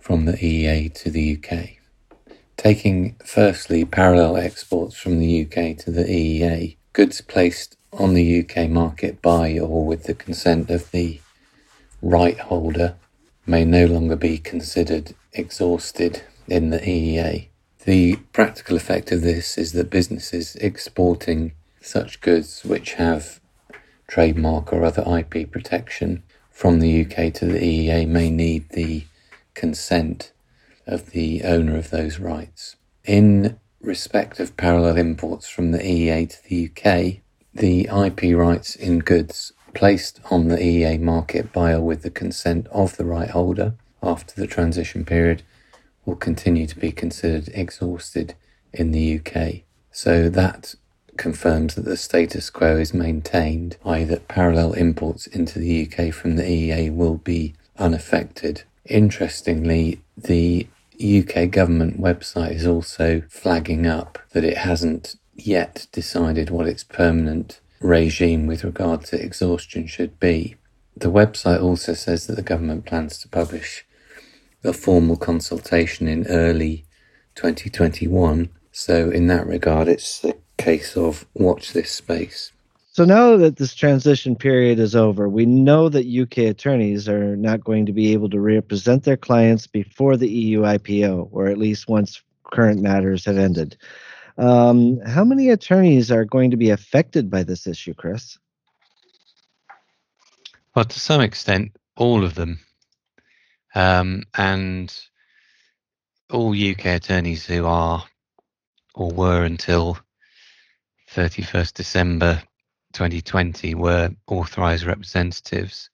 from 0.00 0.24
the 0.24 0.32
EEA 0.32 0.92
to 0.94 1.10
the 1.10 1.38
UK. 1.38 1.70
Taking 2.56 3.16
firstly 3.24 3.84
parallel 3.84 4.36
exports 4.36 4.96
from 4.96 5.18
the 5.20 5.42
UK 5.42 5.76
to 5.78 5.90
the 5.90 6.04
EEA, 6.04 6.76
goods 6.92 7.20
placed 7.20 7.76
on 7.92 8.14
the 8.14 8.40
UK 8.40 8.68
market 8.68 9.22
by 9.22 9.58
or 9.58 9.86
with 9.86 10.04
the 10.04 10.14
consent 10.14 10.70
of 10.70 10.90
the 10.90 11.20
right 12.02 12.38
holder 12.38 12.96
may 13.46 13.64
no 13.64 13.86
longer 13.86 14.16
be 14.16 14.38
considered 14.38 15.14
exhausted 15.32 16.22
in 16.48 16.70
the 16.70 16.80
EEA. 16.80 17.48
The 17.84 18.16
practical 18.32 18.76
effect 18.76 19.12
of 19.12 19.22
this 19.22 19.56
is 19.56 19.72
that 19.72 19.88
businesses 19.88 20.56
exporting 20.56 21.52
such 21.80 22.20
goods 22.20 22.64
which 22.64 22.94
have 22.94 23.40
trademark 24.08 24.72
or 24.72 24.84
other 24.84 25.04
IP 25.06 25.50
protection 25.50 26.22
from 26.50 26.80
the 26.80 27.02
UK 27.02 27.32
to 27.34 27.46
the 27.46 27.58
EEA 27.60 28.08
may 28.08 28.30
need 28.30 28.70
the 28.70 29.04
consent 29.54 30.32
of 30.86 31.10
the 31.10 31.44
owner 31.44 31.76
of 31.76 31.90
those 31.90 32.18
rights. 32.18 32.76
In 33.04 33.60
respect 33.80 34.40
of 34.40 34.56
parallel 34.56 34.96
imports 34.96 35.48
from 35.48 35.70
the 35.70 35.78
EEA 35.78 36.28
to 36.30 36.48
the 36.48 36.66
UK, 36.66 37.22
the 37.54 37.88
IP 38.04 38.36
rights 38.36 38.74
in 38.74 38.98
goods 38.98 39.52
placed 39.74 40.20
on 40.30 40.48
the 40.48 40.56
EEA 40.56 41.00
market 41.00 41.52
by 41.52 41.72
or 41.72 41.80
with 41.80 42.02
the 42.02 42.10
consent 42.10 42.66
of 42.68 42.96
the 42.96 43.04
right 43.04 43.30
holder 43.30 43.74
after 44.02 44.34
the 44.40 44.46
transition 44.46 45.04
period 45.04 45.42
will 46.04 46.16
continue 46.16 46.66
to 46.66 46.78
be 46.78 46.90
considered 46.90 47.48
exhausted 47.52 48.34
in 48.72 48.90
the 48.92 49.20
UK. 49.20 49.62
So 49.92 50.28
that 50.28 50.74
confirms 51.18 51.74
that 51.74 51.84
the 51.84 51.96
status 51.96 52.48
quo 52.48 52.76
is 52.76 52.94
maintained, 52.94 53.76
i.e., 53.84 54.04
that 54.04 54.28
parallel 54.28 54.72
imports 54.72 55.26
into 55.26 55.58
the 55.58 55.86
UK 55.86 56.14
from 56.14 56.36
the 56.36 56.42
EEA 56.42 56.94
will 56.94 57.16
be 57.16 57.54
unaffected. 57.78 58.62
Interestingly, 58.86 60.00
the 60.16 60.66
UK 60.98 61.50
government 61.50 62.00
website 62.00 62.52
is 62.52 62.66
also 62.66 63.22
flagging 63.28 63.86
up 63.86 64.18
that 64.30 64.44
it 64.44 64.58
hasn't 64.58 65.16
yet 65.34 65.86
decided 65.92 66.50
what 66.50 66.66
its 66.66 66.82
permanent 66.84 67.60
regime 67.80 68.46
with 68.46 68.64
regard 68.64 69.04
to 69.04 69.22
exhaustion 69.22 69.86
should 69.86 70.18
be. 70.18 70.56
The 70.96 71.12
website 71.12 71.62
also 71.62 71.94
says 71.94 72.26
that 72.26 72.34
the 72.34 72.42
government 72.42 72.86
plans 72.86 73.18
to 73.18 73.28
publish 73.28 73.86
a 74.64 74.72
formal 74.72 75.16
consultation 75.16 76.08
in 76.08 76.26
early 76.26 76.84
2021. 77.36 78.50
So, 78.72 79.10
in 79.10 79.28
that 79.28 79.46
regard, 79.46 79.86
it's 79.86 80.24
a 80.24 80.34
case 80.58 80.96
of 80.96 81.24
watch 81.34 81.72
this 81.72 81.90
space. 81.90 82.52
So 82.92 83.04
now 83.04 83.36
that 83.36 83.56
this 83.56 83.74
transition 83.74 84.34
period 84.34 84.80
is 84.80 84.96
over, 84.96 85.28
we 85.28 85.46
know 85.46 85.88
that 85.88 86.04
UK 86.04 86.38
attorneys 86.38 87.08
are 87.08 87.36
not 87.36 87.62
going 87.62 87.86
to 87.86 87.92
be 87.92 88.12
able 88.12 88.28
to 88.30 88.40
represent 88.40 89.04
their 89.04 89.16
clients 89.16 89.68
before 89.68 90.16
the 90.16 90.28
EU 90.28 90.62
IPO, 90.62 91.28
or 91.30 91.46
at 91.46 91.58
least 91.58 91.88
once 91.88 92.20
current 92.42 92.82
matters 92.82 93.24
have 93.24 93.38
ended. 93.38 93.76
Um, 94.36 95.00
how 95.00 95.24
many 95.24 95.50
attorneys 95.50 96.10
are 96.10 96.24
going 96.24 96.50
to 96.50 96.56
be 96.56 96.70
affected 96.70 97.30
by 97.30 97.44
this 97.44 97.66
issue, 97.66 97.94
Chris? 97.94 98.36
Well, 100.74 100.84
to 100.84 101.00
some 101.00 101.20
extent, 101.20 101.76
all 101.96 102.24
of 102.24 102.34
them. 102.34 102.58
Um, 103.74 104.24
and 104.36 104.92
all 106.30 106.50
UK 106.50 106.86
attorneys 106.86 107.46
who 107.46 107.66
are 107.66 108.04
or 108.94 109.10
were 109.10 109.44
until 109.44 109.98
31st 111.14 111.74
December 111.74 112.42
2020 112.92 113.74
were 113.74 114.10
authorised 114.26 114.84
representatives, 114.84 115.90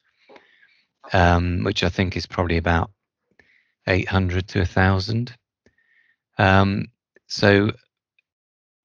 um, 1.12 1.62
which 1.64 1.82
I 1.82 1.88
think 1.88 2.16
is 2.16 2.26
probably 2.26 2.56
about 2.56 2.90
800 3.86 4.48
to 4.48 4.60
1,000. 4.60 5.34
Um, 6.38 6.86
so 7.26 7.70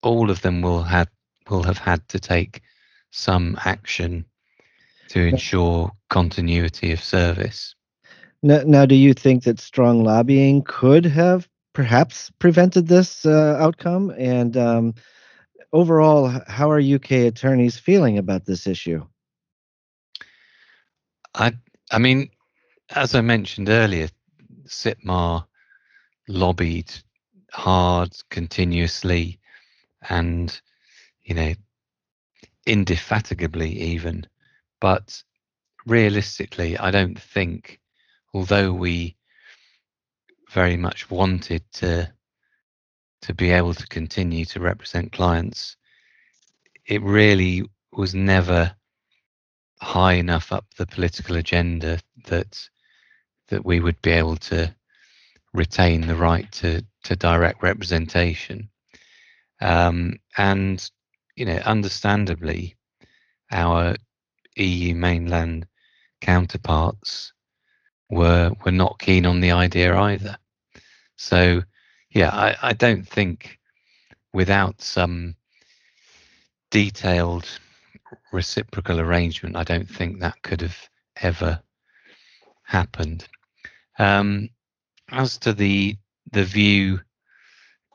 all 0.02 0.30
of 0.30 0.42
them 0.42 0.62
will 0.62 0.84
have 0.84 1.10
will 1.50 1.63
have 1.63 1.80
had 1.80 2.08
to 2.10 2.20
take 2.20 2.62
some 3.12 3.58
action 3.65 4.26
to 5.10 5.20
ensure 5.26 5.92
continuity 6.10 6.92
of 6.92 7.04
service. 7.04 7.76
Now, 8.44 8.62
now, 8.65 8.86
do 8.86 8.96
you 8.96 9.13
think 9.13 9.44
that 9.44 9.60
strong 9.60 10.04
lobbying 10.04 10.62
could 10.63 11.06
have 11.06 11.50
perhaps 11.74 12.32
prevented 12.39 12.88
this 12.88 13.26
uh, 13.26 13.58
outcome? 13.60 14.13
And 14.18 14.56
um, 14.56 14.94
overall, 15.71 16.41
how 16.47 16.71
are 16.71 16.79
UK 16.79 17.12
attorneys 17.12 17.77
feeling 17.77 18.17
about 18.17 18.45
this 18.45 18.67
issue? 18.67 19.05
I, 21.36 21.53
I 21.91 21.99
mean, 21.99 22.29
as 22.89 23.15
I 23.15 23.21
mentioned 23.21 23.69
earlier, 23.69 24.10
CITMA 24.65 25.45
lobbied 26.27 26.91
hard, 27.51 28.15
continuously, 28.29 29.39
and 30.10 30.60
you 31.23 31.36
know, 31.36 31.53
indefatigably 32.65 33.71
even. 33.71 34.25
But 34.79 35.23
realistically, 35.86 36.77
I 36.77 36.91
don't 36.91 37.19
think, 37.19 37.79
although 38.34 38.71
we 38.73 39.15
very 40.51 40.77
much 40.77 41.12
wanted 41.12 41.63
to 41.73 42.12
to 43.21 43.34
be 43.34 43.51
able 43.51 43.73
to 43.73 43.88
continue 43.88 44.45
to 44.45 44.60
represent 44.60 45.12
clients, 45.12 45.75
it 46.86 47.01
really 47.01 47.63
was 47.91 48.15
never 48.15 48.75
high 49.82 50.13
enough 50.13 50.51
up 50.51 50.65
the 50.77 50.86
political 50.86 51.36
agenda 51.36 51.99
that 52.25 52.69
that 53.47 53.65
we 53.65 53.79
would 53.79 53.99
be 54.01 54.12
able 54.12 54.36
to 54.36 54.73
retain 55.53 56.01
the 56.01 56.15
right 56.15 56.51
to 56.51 56.86
to 57.03 57.15
direct 57.15 57.63
representation. 57.63 58.69
Um, 59.62 60.19
and 60.38 60.89
you 61.36 61.45
know, 61.45 61.58
understandably, 61.65 62.75
our 63.51 63.95
EU 64.55 64.95
mainland 64.95 65.65
counterparts 66.21 67.34
were 68.10 68.51
were 68.65 68.71
not 68.71 68.99
keen 68.99 69.25
on 69.25 69.39
the 69.39 69.51
idea 69.51 69.95
either. 69.97 70.38
So, 71.15 71.63
yeah, 72.12 72.30
I, 72.30 72.56
I 72.69 72.74
don't 72.74 73.08
think 73.08 73.60
without 74.34 74.82
some 74.82 75.36
detailed 76.72 77.48
reciprocal 78.32 79.00
arrangement, 79.00 79.56
I 79.56 79.63
don't 79.63 79.89
think 79.89 80.19
that 80.19 80.41
could 80.41 80.62
have 80.62 80.78
ever 81.22 81.62
happened. 82.63 83.28
Um, 83.98 84.50
as 85.12 85.38
to 85.39 85.54
the 85.54 85.98
the 86.32 86.43
view 86.45 87.00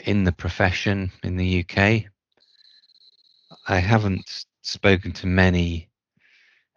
in 0.01 0.25
the 0.25 0.33
profession 0.33 1.13
in 1.23 1.37
the 1.37 1.61
UK, 1.65 2.05
I 3.69 3.79
haven't 3.79 4.45
spoken 4.63 5.13
to 5.13 5.27
many 5.27 5.89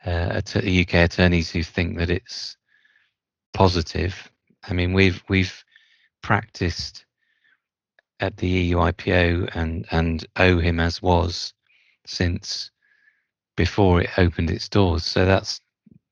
uh, 0.06 0.42
UK 0.46 0.94
attorneys 0.94 1.50
who 1.50 1.64
think 1.64 1.98
that 1.98 2.10
it's 2.10 2.56
positive. 3.54 4.32
I 4.64 4.74
mean, 4.74 4.94
we've 4.94 5.22
we've 5.28 5.64
practiced 6.22 7.06
at 8.20 8.38
the 8.38 8.48
EU 8.48 8.78
IPO 8.78 9.56
and 9.56 9.86
and 9.92 10.26
OHIM 10.38 10.80
as 10.80 11.02
was 11.02 11.54
since 12.06 12.72
before 13.56 14.02
it 14.02 14.10
opened 14.18 14.50
its 14.50 14.70
doors. 14.70 15.06
So 15.06 15.26
that's 15.26 15.62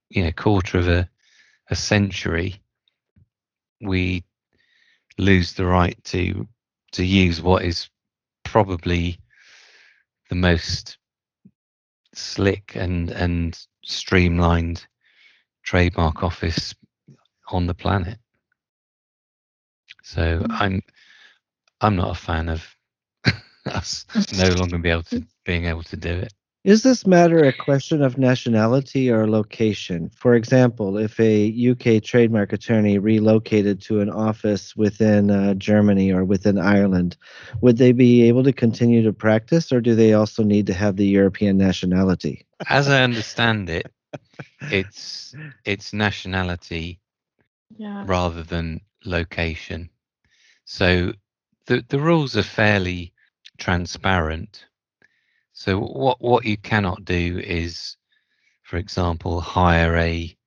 you 0.09 0.23
know 0.23 0.31
quarter 0.31 0.77
of 0.79 0.87
a 0.87 1.09
a 1.69 1.75
century. 1.75 2.61
We 3.81 4.23
lose 5.17 5.53
the 5.53 5.65
right 5.65 6.01
to 6.05 6.47
to 6.93 7.05
use 7.05 7.41
what 7.41 7.63
is 7.63 7.89
probably 8.43 9.19
the 10.29 10.35
most 10.35 10.97
slick 12.13 12.73
and 12.75 13.09
and 13.09 13.59
streamlined 13.83 14.85
trademark 15.63 16.23
office 16.23 16.73
on 17.49 17.67
the 17.67 17.73
planet. 17.73 18.19
So 20.03 20.39
mm. 20.39 20.47
I'm 20.49 20.81
I'm 21.81 21.95
not 21.95 22.11
a 22.11 22.19
fan 22.19 22.49
of 22.49 22.65
us 23.65 24.05
no 24.38 24.49
longer 24.55 24.77
be 24.77 24.89
able 24.89 25.03
to 25.03 25.23
being 25.45 25.65
able 25.65 25.83
to 25.83 25.97
do 25.97 26.09
it. 26.09 26.33
Is 26.65 26.81
this 26.81 27.05
matter 27.05 27.43
a 27.43 27.53
question 27.53 28.01
of 28.01 28.17
nationality 28.17 29.11
or 29.11 29.29
location? 29.29 30.09
For 30.09 30.33
example, 30.33 30.97
if 30.97 31.19
a 31.19 31.47
UK 31.71 32.01
trademark 32.01 32.53
attorney 32.53 32.97
relocated 32.97 33.79
to 33.83 33.99
an 33.99 34.09
office 34.09 34.75
within 34.75 35.29
uh, 35.29 35.53
Germany 35.53 36.11
or 36.11 36.25
within 36.25 36.57
Ireland, 36.57 37.17
would 37.61 37.77
they 37.77 37.91
be 37.91 38.23
able 38.23 38.43
to 38.43 38.51
continue 38.51 39.03
to 39.03 39.13
practice 39.13 39.71
or 39.71 39.79
do 39.79 39.93
they 39.93 40.13
also 40.13 40.41
need 40.41 40.65
to 40.65 40.73
have 40.73 40.95
the 40.95 41.05
European 41.05 41.55
nationality? 41.55 42.47
As 42.67 42.89
I 42.89 43.03
understand 43.03 43.69
it, 43.69 43.85
it's 44.71 45.35
it's 45.65 45.93
nationality 45.93 46.99
yeah. 47.77 48.05
rather 48.07 48.41
than 48.41 48.81
location. 49.05 49.91
So 50.65 51.13
the 51.67 51.84
the 51.89 51.99
rules 51.99 52.38
are 52.38 52.43
fairly 52.43 53.13
transparent 53.58 54.65
so 55.58 55.80
what 55.80 56.19
what 56.19 56.43
you 56.45 56.58
cannot 56.58 57.06
do 57.06 57.39
is, 57.39 57.95
for 58.63 58.75
example, 58.75 59.39
hire 59.39 59.95
a 59.95 60.38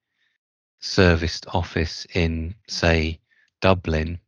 serviced 0.80 1.46
office 1.48 2.06
in, 2.12 2.54
say, 2.68 3.18
Dublin, 3.62 4.20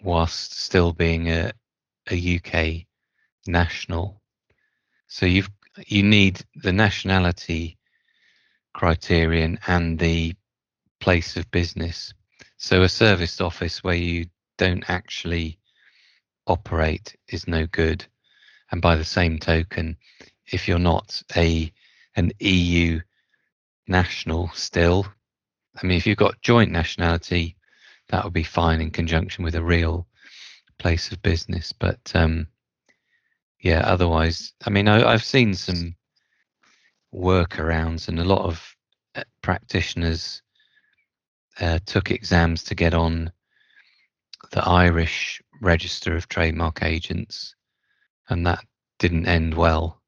whilst 0.00 0.56
still 0.56 0.92
being 0.92 1.28
a, 1.28 1.52
a 2.08 2.36
UK 2.36 2.86
national. 3.48 4.22
So 5.08 5.26
you've 5.26 5.50
you 5.88 6.04
need 6.04 6.40
the 6.54 6.72
nationality 6.72 7.78
criterion 8.74 9.58
and 9.66 9.98
the 9.98 10.36
place 11.00 11.36
of 11.36 11.50
business. 11.50 12.14
So 12.58 12.82
a 12.82 12.88
serviced 12.88 13.40
office 13.40 13.82
where 13.82 13.96
you 13.96 14.26
don't 14.56 14.88
actually 14.88 15.57
operate 16.48 17.16
is 17.28 17.46
no 17.46 17.66
good. 17.66 18.04
And 18.70 18.82
by 18.82 18.96
the 18.96 19.04
same 19.04 19.38
token, 19.38 19.96
if 20.46 20.68
you're 20.68 20.78
not 20.78 21.22
a 21.36 21.72
an 22.16 22.32
EU 22.40 23.00
national 23.86 24.50
still, 24.54 25.06
I 25.80 25.86
mean, 25.86 25.96
if 25.96 26.06
you've 26.06 26.18
got 26.18 26.40
joint 26.42 26.72
nationality, 26.72 27.56
that 28.08 28.24
would 28.24 28.32
be 28.32 28.42
fine 28.42 28.80
in 28.80 28.90
conjunction 28.90 29.44
with 29.44 29.54
a 29.54 29.62
real 29.62 30.06
place 30.78 31.12
of 31.12 31.22
business. 31.22 31.72
But 31.72 32.00
um, 32.14 32.48
yeah, 33.60 33.80
otherwise, 33.80 34.52
I 34.66 34.70
mean, 34.70 34.88
I, 34.88 35.10
have 35.10 35.24
seen 35.24 35.54
some 35.54 35.94
workarounds, 37.14 38.08
and 38.08 38.18
a 38.18 38.24
lot 38.24 38.42
of 38.42 38.76
uh, 39.14 39.24
practitioners 39.42 40.42
uh, 41.60 41.78
took 41.86 42.10
exams 42.10 42.64
to 42.64 42.74
get 42.74 42.94
on 42.94 43.32
the 44.50 44.66
Irish 44.66 45.42
Register 45.60 46.16
of 46.16 46.28
Trademark 46.28 46.82
Agents 46.82 47.54
and 48.28 48.46
that 48.46 48.64
didn't 48.98 49.26
end 49.26 49.54
well. 49.54 50.00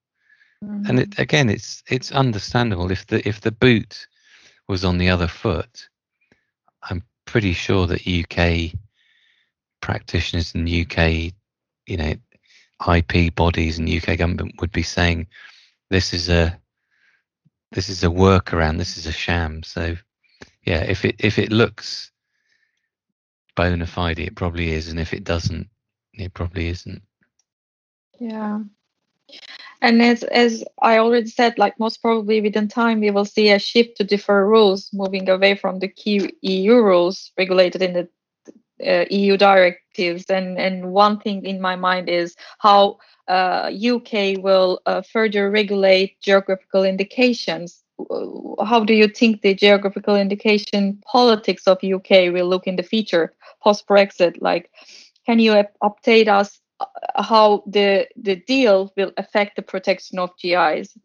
Mm-hmm. 0.64 0.86
And 0.86 1.00
it, 1.00 1.18
again, 1.18 1.48
it's 1.48 1.82
it's 1.88 2.12
understandable 2.12 2.90
if 2.90 3.06
the 3.06 3.26
if 3.26 3.40
the 3.40 3.52
boot 3.52 4.06
was 4.68 4.84
on 4.84 4.98
the 4.98 5.08
other 5.08 5.26
foot. 5.28 5.88
I'm 6.82 7.02
pretty 7.24 7.52
sure 7.52 7.86
that 7.86 8.06
UK 8.06 8.78
practitioners 9.80 10.54
and 10.54 10.68
UK, 10.68 11.32
you 11.86 11.96
know, 11.96 12.14
IP 12.92 13.34
bodies 13.34 13.78
and 13.78 13.88
UK 13.88 14.18
government 14.18 14.60
would 14.60 14.72
be 14.72 14.82
saying 14.82 15.26
this 15.88 16.12
is 16.12 16.28
a 16.28 16.58
this 17.72 17.88
is 17.88 18.04
a 18.04 18.08
workaround, 18.08 18.78
this 18.78 18.98
is 18.98 19.06
a 19.06 19.12
sham. 19.12 19.62
So 19.62 19.96
yeah, 20.64 20.82
if 20.82 21.04
it 21.04 21.16
if 21.18 21.38
it 21.38 21.52
looks 21.52 22.10
bona 23.60 23.86
fide, 23.86 24.18
it 24.18 24.36
probably 24.36 24.70
is, 24.70 24.88
and 24.88 24.98
if 24.98 25.12
it 25.12 25.24
doesn't, 25.24 25.68
it 26.14 26.32
probably 26.32 26.68
isn't. 26.68 27.02
Yeah. 28.18 28.60
And 29.82 30.02
as 30.02 30.22
as 30.22 30.64
I 30.80 30.98
already 30.98 31.28
said, 31.28 31.58
like 31.58 31.78
most 31.78 32.00
probably 32.02 32.40
within 32.40 32.68
time, 32.68 33.00
we 33.00 33.10
will 33.10 33.26
see 33.26 33.50
a 33.50 33.58
shift 33.58 33.96
to 33.96 34.04
different 34.04 34.48
rules, 34.48 34.90
moving 34.92 35.28
away 35.28 35.54
from 35.56 35.78
the 35.78 35.88
key 35.88 36.32
EU 36.40 36.74
rules 36.76 37.32
regulated 37.38 37.82
in 37.82 37.92
the 37.92 38.08
uh, 38.86 39.04
EU 39.10 39.36
directives. 39.36 40.24
And 40.30 40.58
and 40.58 40.92
one 40.92 41.20
thing 41.20 41.44
in 41.44 41.60
my 41.60 41.76
mind 41.76 42.08
is 42.08 42.36
how 42.58 42.98
uh, 43.28 43.70
UK 43.72 44.42
will 44.42 44.80
uh, 44.86 45.02
further 45.02 45.50
regulate 45.50 46.20
geographical 46.20 46.84
indications. 46.84 47.82
How 48.64 48.84
do 48.84 48.94
you 48.94 49.08
think 49.08 49.42
the 49.42 49.54
geographical 49.54 50.16
indication 50.16 51.00
politics 51.06 51.66
of 51.66 51.78
UK 51.82 52.32
will 52.32 52.48
look 52.48 52.66
in 52.66 52.76
the 52.76 52.82
future 52.82 53.32
post 53.62 53.86
Brexit? 53.86 54.40
Like, 54.40 54.70
can 55.26 55.38
you 55.38 55.64
update 55.82 56.28
us 56.28 56.60
uh, 56.80 57.22
how 57.22 57.62
the 57.66 58.08
the 58.16 58.36
deal 58.36 58.92
will 58.96 59.12
affect 59.16 59.56
the 59.56 59.62
protection 59.62 60.18
of 60.18 60.30
GIs. 60.40 60.96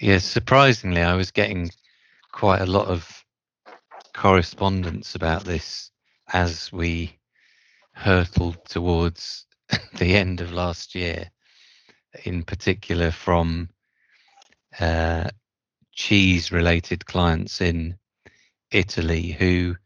Yes, 0.00 0.24
surprisingly, 0.24 1.02
I 1.02 1.14
was 1.14 1.30
getting 1.30 1.70
quite 2.32 2.62
a 2.62 2.66
lot 2.66 2.86
of 2.86 3.24
correspondence 4.14 5.14
about 5.14 5.44
this 5.44 5.90
as 6.32 6.72
we 6.72 7.18
hurtled 7.92 8.64
towards 8.64 9.46
the 9.98 10.16
end 10.16 10.40
of 10.40 10.52
last 10.52 10.94
year, 10.94 11.30
in 12.24 12.42
particular 12.44 13.10
from 13.10 13.68
uh, 14.78 15.28
cheese 15.92 16.52
related 16.52 17.06
clients 17.06 17.60
in 17.60 17.96
Italy 18.70 19.32
who 19.32 19.76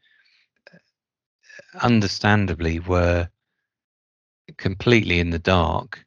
understandably 1.83 2.79
were 2.81 3.29
completely 4.57 5.19
in 5.21 5.31
the 5.31 5.39
dark 5.39 6.05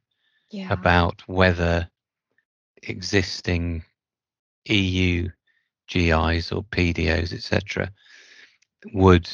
Yeah. 0.50 0.72
about 0.72 1.28
whether 1.28 1.90
existing 2.84 3.84
EU 4.66 5.30
GIs 5.88 6.52
or 6.52 6.64
PDOs, 6.64 7.34
etc., 7.34 7.92
would 8.94 9.30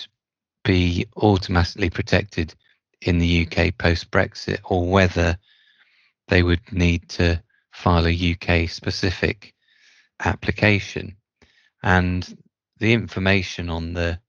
be 0.64 1.06
automatically 1.18 1.90
protected 1.90 2.56
in 3.02 3.20
the 3.20 3.46
UK 3.46 3.78
post 3.78 4.10
Brexit, 4.12 4.60
or 4.64 4.90
whether 4.90 5.38
they 6.30 6.42
would 6.42 6.62
need 6.72 7.10
to 7.10 7.44
file 7.74 8.08
a 8.08 8.12
UK 8.34 8.70
specific 8.70 9.54
application. 10.24 11.18
And 11.84 12.38
the 12.80 12.94
information 12.94 13.70
on 13.70 13.94
the 13.94 14.20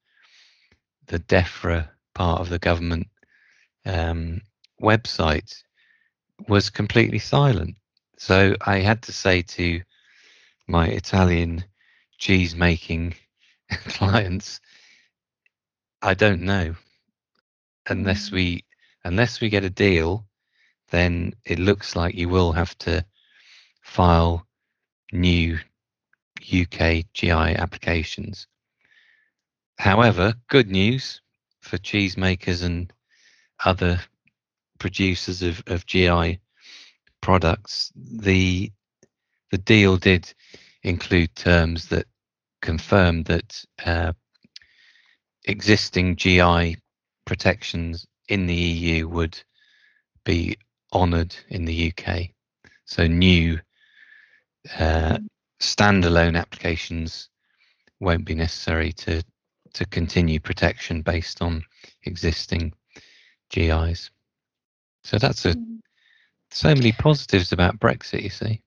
the 1.07 1.21
DEFRA 1.21 1.89
part 2.15 2.41
of 2.41 2.49
the 2.49 2.59
government 2.59 3.09
um, 3.87 4.41
website 4.83 5.55
was 6.49 6.71
completely 6.71 7.19
silent. 7.19 7.77
So 8.19 8.57
I 8.61 8.79
had 8.79 9.03
to 9.03 9.13
say 9.13 9.43
to 9.43 9.83
my 10.67 10.89
Italian 10.89 11.65
cheese 12.19 12.55
making 12.57 13.15
clients, 13.89 14.61
I 16.03 16.15
don't 16.15 16.43
know. 16.43 16.75
Unless 17.89 18.31
Mm. 18.31 18.33
we 18.33 18.65
unless 19.05 19.41
we 19.41 19.51
get 19.51 19.65
a 19.65 19.71
deal, 19.71 20.27
then 20.91 21.35
it 21.45 21.59
looks 21.59 21.95
like 21.97 22.15
you 22.15 22.29
will 22.29 22.53
have 22.53 22.77
to 22.79 23.05
file 23.95 24.45
new 25.13 25.57
UK 26.43 27.05
GI 27.15 27.31
applications. 27.31 28.49
However, 29.79 30.35
good 30.49 30.69
news 30.69 31.21
for 31.61 31.79
cheesemakers 31.79 32.65
and 32.65 32.93
other 33.65 34.01
producers 34.81 35.43
of, 35.43 35.63
of 35.69 35.87
GI 35.87 36.41
products, 37.21 37.93
the 37.95 38.73
the 39.53 39.59
deal 39.59 39.97
did 39.97 40.35
include 40.83 41.33
terms 41.37 41.87
that 41.87 42.07
confirmed 42.63 43.27
that 43.27 43.65
uh, 43.87 44.13
existing 45.45 46.17
GI 46.17 46.79
protections 47.27 48.09
in 48.29 48.47
the 48.47 48.57
EU 48.57 49.07
would 49.07 49.41
be 50.25 50.57
honoured 50.93 51.37
in 51.49 51.65
the 51.65 51.93
UK. 51.93 52.31
So 52.87 53.07
new 53.07 53.61
uh, 54.79 55.19
standalone 55.61 56.39
applications 56.39 57.29
won't 58.01 58.25
be 58.25 58.35
necessary 58.35 58.93
to 58.93 59.23
to 59.75 59.85
continue 59.87 60.39
protection 60.39 61.03
based 61.03 61.43
on 61.43 61.65
existing 62.05 62.73
GIs. 63.51 64.11
So 65.03 65.19
that's 65.19 65.45
a 65.45 65.55
Mm. 65.55 65.81
so 66.51 66.69
many 66.69 66.93
positives 66.93 67.53
about 67.53 67.79
Brexit. 67.81 68.23
You 68.23 68.31
see. 68.31 68.63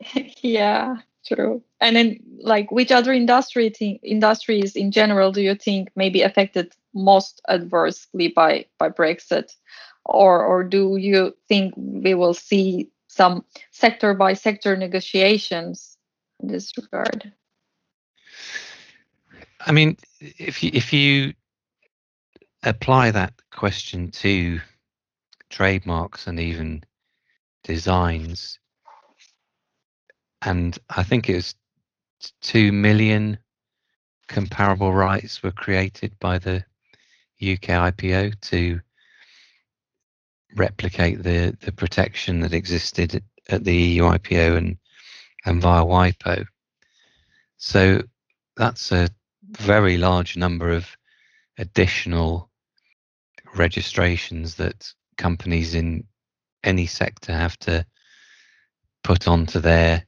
yeah, 0.42 0.96
true. 1.26 1.62
And 1.80 1.96
then, 1.96 2.18
like, 2.40 2.70
which 2.70 2.90
other 2.90 3.12
industry 3.12 3.70
thi- 3.70 4.00
industries 4.02 4.74
in 4.76 4.90
general 4.90 5.32
do 5.32 5.42
you 5.42 5.54
think 5.54 5.90
may 5.94 6.10
be 6.10 6.22
affected 6.22 6.72
most 6.94 7.40
adversely 7.48 8.28
by 8.28 8.66
by 8.78 8.88
Brexit, 8.88 9.54
or 10.04 10.44
or 10.44 10.64
do 10.64 10.96
you 10.96 11.36
think 11.48 11.74
we 11.76 12.14
will 12.14 12.34
see 12.34 12.90
some 13.12 13.44
sector 13.70 14.14
by 14.14 14.32
sector 14.32 14.74
negotiations 14.74 15.98
in 16.40 16.48
this 16.48 16.72
regard? 16.78 17.32
I 19.60 19.72
mean, 19.72 19.96
if 20.20 20.62
you 20.62 20.70
if 20.72 20.92
you 20.92 21.34
apply 22.62 23.10
that 23.10 23.34
question 23.50 24.10
to 24.10 24.60
trademarks 25.50 26.26
and 26.26 26.40
even 26.40 26.82
designs, 27.64 28.58
and 30.40 30.78
I 30.88 31.02
think 31.02 31.28
it 31.28 31.36
was 31.36 31.54
two 32.40 32.72
million 32.72 33.38
comparable 34.26 34.92
rights 34.92 35.42
were 35.42 35.52
created 35.52 36.18
by 36.18 36.38
the 36.38 36.64
UK 37.42 37.92
IPO 37.92 38.40
to 38.40 38.80
replicate 40.56 41.22
the 41.22 41.56
the 41.60 41.72
protection 41.72 42.40
that 42.40 42.52
existed 42.52 43.22
at, 43.48 43.64
the 43.64 43.74
EU 43.74 44.02
IPO 44.02 44.56
and 44.56 44.78
and 45.44 45.60
via 45.60 45.84
WIPO. 45.84 46.44
So 47.56 48.02
that's 48.56 48.92
a 48.92 49.08
very 49.50 49.98
large 49.98 50.36
number 50.36 50.70
of 50.70 50.86
additional 51.58 52.50
registrations 53.54 54.54
that 54.56 54.92
companies 55.18 55.74
in 55.74 56.04
any 56.64 56.86
sector 56.86 57.32
have 57.32 57.58
to 57.58 57.84
put 59.02 59.26
onto 59.28 59.58
their 59.60 60.06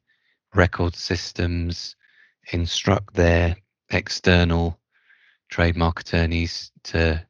record 0.55 0.95
systems, 0.95 1.97
instruct 2.53 3.15
their 3.15 3.57
external 3.91 4.79
trademark 5.51 6.01
attorneys 6.01 6.71
to 6.85 7.25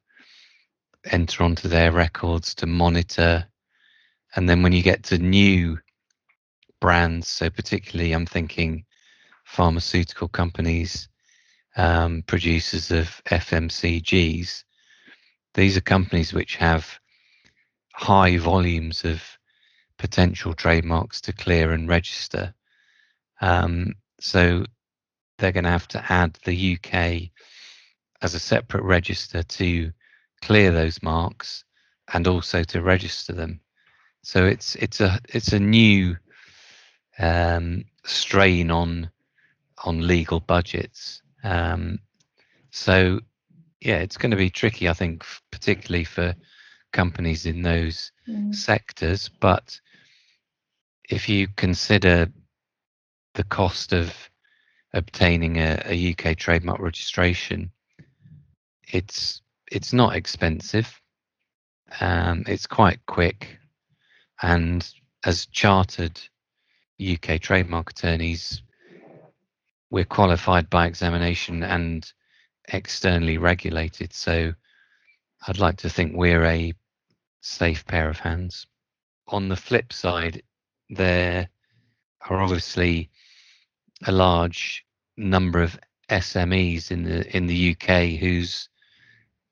enter 1.11 1.43
onto 1.43 1.67
their 1.67 1.91
records 1.91 2.55
to 2.55 2.65
monitor. 2.65 3.45
And 4.35 4.49
then 4.49 4.63
when 4.63 4.73
you 4.73 4.81
get 4.81 5.03
to 5.05 5.17
new 5.17 5.79
brands, 6.81 7.27
so 7.27 7.49
particularly 7.49 8.13
I'm 8.13 8.25
thinking 8.25 8.85
pharmaceutical 9.45 10.27
companies, 10.27 11.07
um, 11.77 12.23
producers 12.27 12.91
of 12.91 13.21
FMCGs, 13.25 14.63
these 15.53 15.77
are 15.77 15.81
companies 15.81 16.33
which 16.33 16.55
have 16.57 16.99
high 17.93 18.37
volumes 18.37 19.05
of 19.05 19.21
potential 19.97 20.53
trademarks 20.53 21.21
to 21.21 21.33
clear 21.33 21.71
and 21.71 21.87
register. 21.87 22.53
Um, 23.41 23.93
so 24.19 24.65
they're 25.37 25.51
going 25.51 25.63
to 25.63 25.69
have 25.69 25.87
to 25.89 26.11
add 26.11 26.37
the 26.43 26.77
UK 26.77 27.31
as 28.21 28.33
a 28.33 28.39
separate 28.39 28.83
register 28.83 29.43
to 29.43 29.91
clear 30.41 30.71
those 30.71 31.01
marks 31.01 31.63
and 32.13 32.27
also 32.27 32.63
to 32.63 32.81
register 32.81 33.33
them. 33.33 33.59
So 34.23 34.45
it's 34.45 34.75
it's 34.75 35.01
a 35.01 35.19
it's 35.29 35.53
a 35.53 35.59
new 35.59 36.17
um, 37.19 37.85
strain 38.05 38.71
on 38.71 39.09
on 39.83 40.07
legal 40.07 40.39
budgets. 40.39 41.21
Um, 41.43 41.99
so 42.71 43.19
yeah, 43.81 43.97
it's 43.97 44.17
going 44.17 44.31
to 44.31 44.37
be 44.37 44.49
tricky, 44.49 44.89
I 44.89 44.93
think, 44.93 45.23
particularly 45.51 46.05
for 46.05 46.35
companies 46.91 47.45
in 47.45 47.61
those 47.61 48.11
Mm. 48.27 48.53
sectors. 48.55 49.29
But 49.39 49.79
if 51.09 51.29
you 51.29 51.47
consider 51.55 52.31
the 53.35 53.43
cost 53.43 53.93
of 53.93 54.29
obtaining 54.93 55.57
a, 55.57 55.81
a 55.85 55.93
UK 56.11 56.35
trademark 56.35 56.79
registration, 56.79 57.71
it's 58.91 59.41
it's 59.71 59.93
not 59.93 60.15
expensive. 60.15 61.01
Um, 61.99 62.43
it's 62.47 62.67
quite 62.67 63.05
quick, 63.05 63.57
and 64.41 64.87
as 65.23 65.45
chartered 65.47 66.19
UK 67.01 67.39
trademark 67.39 67.91
attorneys, 67.91 68.61
we're 69.89 70.05
qualified 70.05 70.69
by 70.69 70.87
examination 70.87 71.63
and 71.63 72.11
externally 72.67 73.37
regulated. 73.37 74.13
So 74.13 74.53
I'd 75.47 75.59
like 75.59 75.77
to 75.77 75.89
think 75.89 76.13
we're 76.15 76.45
a 76.45 76.73
safe 77.41 77.85
pair 77.85 78.09
of 78.09 78.19
hands. 78.19 78.65
On 79.27 79.49
the 79.49 79.55
flip 79.55 79.93
side, 79.93 80.41
there 80.89 81.49
are 82.27 82.41
obviously 82.41 83.09
a 84.05 84.11
large 84.11 84.85
number 85.17 85.61
of 85.61 85.79
SMEs 86.09 86.91
in 86.91 87.03
the 87.03 87.35
in 87.35 87.47
the 87.47 87.71
UK 87.71 88.19
whose 88.19 88.69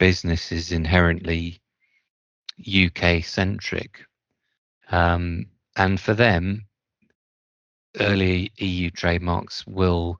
business 0.04 0.51
is 0.51 0.74
inherently 0.74 1.62
UK 2.60 3.24
centric, 3.24 4.01
um, 4.91 5.45
and 5.78 5.97
for 5.97 6.14
them, 6.14 6.66
early 8.01 8.51
EU 8.58 8.89
trademarks 8.89 9.66
will, 9.66 10.20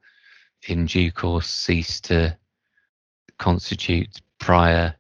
in 0.70 0.86
due 0.86 1.12
course, 1.12 1.50
cease 1.50 2.00
to 2.00 2.38
constitute 3.38 4.22
prior 4.40 4.96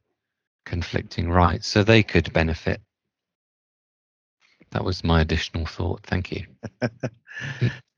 conflicting 0.65 1.29
rights, 1.29 1.65
so 1.65 1.81
they 1.81 2.03
could 2.03 2.33
benefit. 2.33 2.81
That 4.71 4.83
was 4.83 5.01
my 5.01 5.21
additional 5.21 5.65
thought. 5.65 6.01
Thank 6.03 6.29
you. 6.33 6.45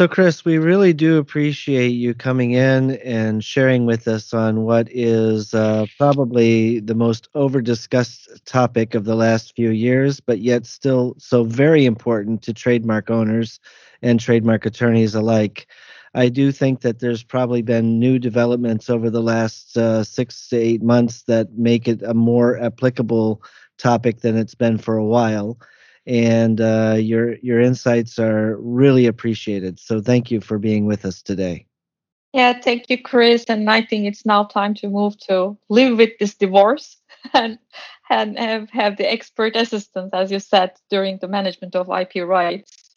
So, 0.00 0.08
Chris, 0.08 0.46
we 0.46 0.56
really 0.56 0.94
do 0.94 1.18
appreciate 1.18 1.90
you 1.90 2.14
coming 2.14 2.52
in 2.52 2.92
and 3.04 3.44
sharing 3.44 3.84
with 3.84 4.08
us 4.08 4.32
on 4.32 4.62
what 4.62 4.88
is 4.90 5.52
uh, 5.52 5.84
probably 5.98 6.80
the 6.80 6.94
most 6.94 7.28
over 7.34 7.60
discussed 7.60 8.30
topic 8.46 8.94
of 8.94 9.04
the 9.04 9.14
last 9.14 9.54
few 9.54 9.68
years, 9.68 10.18
but 10.18 10.38
yet 10.38 10.64
still 10.64 11.16
so 11.18 11.44
very 11.44 11.84
important 11.84 12.40
to 12.44 12.54
trademark 12.54 13.10
owners 13.10 13.60
and 14.00 14.18
trademark 14.18 14.64
attorneys 14.64 15.14
alike. 15.14 15.66
I 16.14 16.30
do 16.30 16.50
think 16.50 16.80
that 16.80 17.00
there's 17.00 17.22
probably 17.22 17.60
been 17.60 17.98
new 17.98 18.18
developments 18.18 18.88
over 18.88 19.10
the 19.10 19.20
last 19.20 19.76
uh, 19.76 20.02
six 20.02 20.48
to 20.48 20.56
eight 20.56 20.82
months 20.82 21.24
that 21.24 21.58
make 21.58 21.86
it 21.86 22.02
a 22.04 22.14
more 22.14 22.58
applicable 22.58 23.42
topic 23.76 24.20
than 24.20 24.38
it's 24.38 24.54
been 24.54 24.78
for 24.78 24.96
a 24.96 25.04
while 25.04 25.58
and 26.06 26.60
uh, 26.60 26.96
your 26.98 27.36
your 27.38 27.60
insights 27.60 28.18
are 28.18 28.56
really 28.58 29.06
appreciated. 29.06 29.78
So 29.78 30.00
thank 30.00 30.30
you 30.30 30.40
for 30.40 30.58
being 30.58 30.86
with 30.86 31.04
us 31.04 31.22
today. 31.22 31.66
Yeah, 32.32 32.60
thank 32.60 32.88
you, 32.88 33.02
Chris. 33.02 33.44
And 33.48 33.68
I 33.68 33.82
think 33.82 34.06
it's 34.06 34.24
now 34.24 34.44
time 34.44 34.74
to 34.74 34.88
move 34.88 35.18
to 35.28 35.56
live 35.68 35.98
with 35.98 36.10
this 36.18 36.34
divorce 36.34 36.96
and 37.34 37.58
and 38.08 38.38
have, 38.38 38.70
have 38.70 38.96
the 38.96 39.10
expert 39.10 39.54
assistance, 39.56 40.10
as 40.12 40.32
you 40.32 40.40
said, 40.40 40.72
during 40.90 41.18
the 41.18 41.28
management 41.28 41.76
of 41.76 41.88
IP 41.88 42.26
rights. 42.26 42.96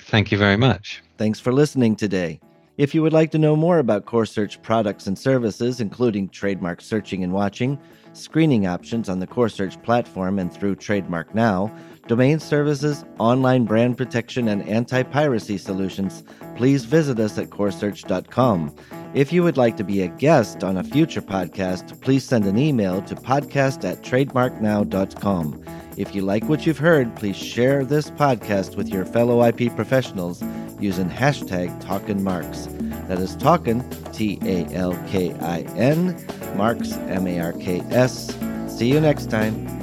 Thank 0.00 0.32
you 0.32 0.38
very 0.38 0.56
much. 0.56 1.02
Thanks 1.16 1.40
for 1.40 1.52
listening 1.52 1.96
today. 1.96 2.40
If 2.80 2.94
you 2.94 3.02
would 3.02 3.12
like 3.12 3.30
to 3.32 3.38
know 3.38 3.56
more 3.56 3.78
about 3.78 4.06
Corsearch 4.06 4.62
products 4.62 5.06
and 5.06 5.18
services, 5.18 5.82
including 5.82 6.30
trademark 6.30 6.80
searching 6.80 7.22
and 7.22 7.30
watching, 7.30 7.78
screening 8.14 8.66
options 8.66 9.10
on 9.10 9.18
the 9.18 9.26
Corsearch 9.26 9.80
platform 9.82 10.38
and 10.38 10.50
through 10.50 10.76
TrademarkNow, 10.76 11.70
domain 12.06 12.40
services, 12.40 13.04
online 13.18 13.66
brand 13.66 13.98
protection, 13.98 14.48
and 14.48 14.66
anti 14.66 15.02
piracy 15.02 15.58
solutions, 15.58 16.24
please 16.56 16.86
visit 16.86 17.20
us 17.20 17.36
at 17.36 17.50
Corsearch.com. 17.50 18.74
If 19.12 19.30
you 19.30 19.42
would 19.42 19.58
like 19.58 19.76
to 19.76 19.84
be 19.84 20.00
a 20.00 20.08
guest 20.08 20.64
on 20.64 20.78
a 20.78 20.82
future 20.82 21.20
podcast, 21.20 22.00
please 22.00 22.24
send 22.24 22.46
an 22.46 22.56
email 22.56 23.02
to 23.02 23.14
podcast 23.14 23.86
at 23.86 24.00
trademarknow.com. 24.00 25.64
If 26.00 26.14
you 26.14 26.22
like 26.22 26.44
what 26.44 26.64
you've 26.64 26.78
heard, 26.78 27.14
please 27.14 27.36
share 27.36 27.84
this 27.84 28.10
podcast 28.10 28.74
with 28.74 28.88
your 28.88 29.04
fellow 29.04 29.44
IP 29.44 29.76
professionals 29.76 30.42
using 30.80 31.10
hashtag 31.10 31.78
TalkinMarks. 31.82 33.06
That 33.06 33.18
is 33.18 33.36
Talkin, 33.36 33.86
T 34.10 34.38
A 34.42 34.64
L 34.74 34.98
K 35.08 35.34
I 35.34 35.60
N, 35.76 36.16
Marks, 36.56 36.92
M 36.92 37.26
A 37.26 37.38
R 37.40 37.52
K 37.52 37.80
S. 37.90 38.34
See 38.66 38.90
you 38.90 38.98
next 38.98 39.28
time. 39.28 39.79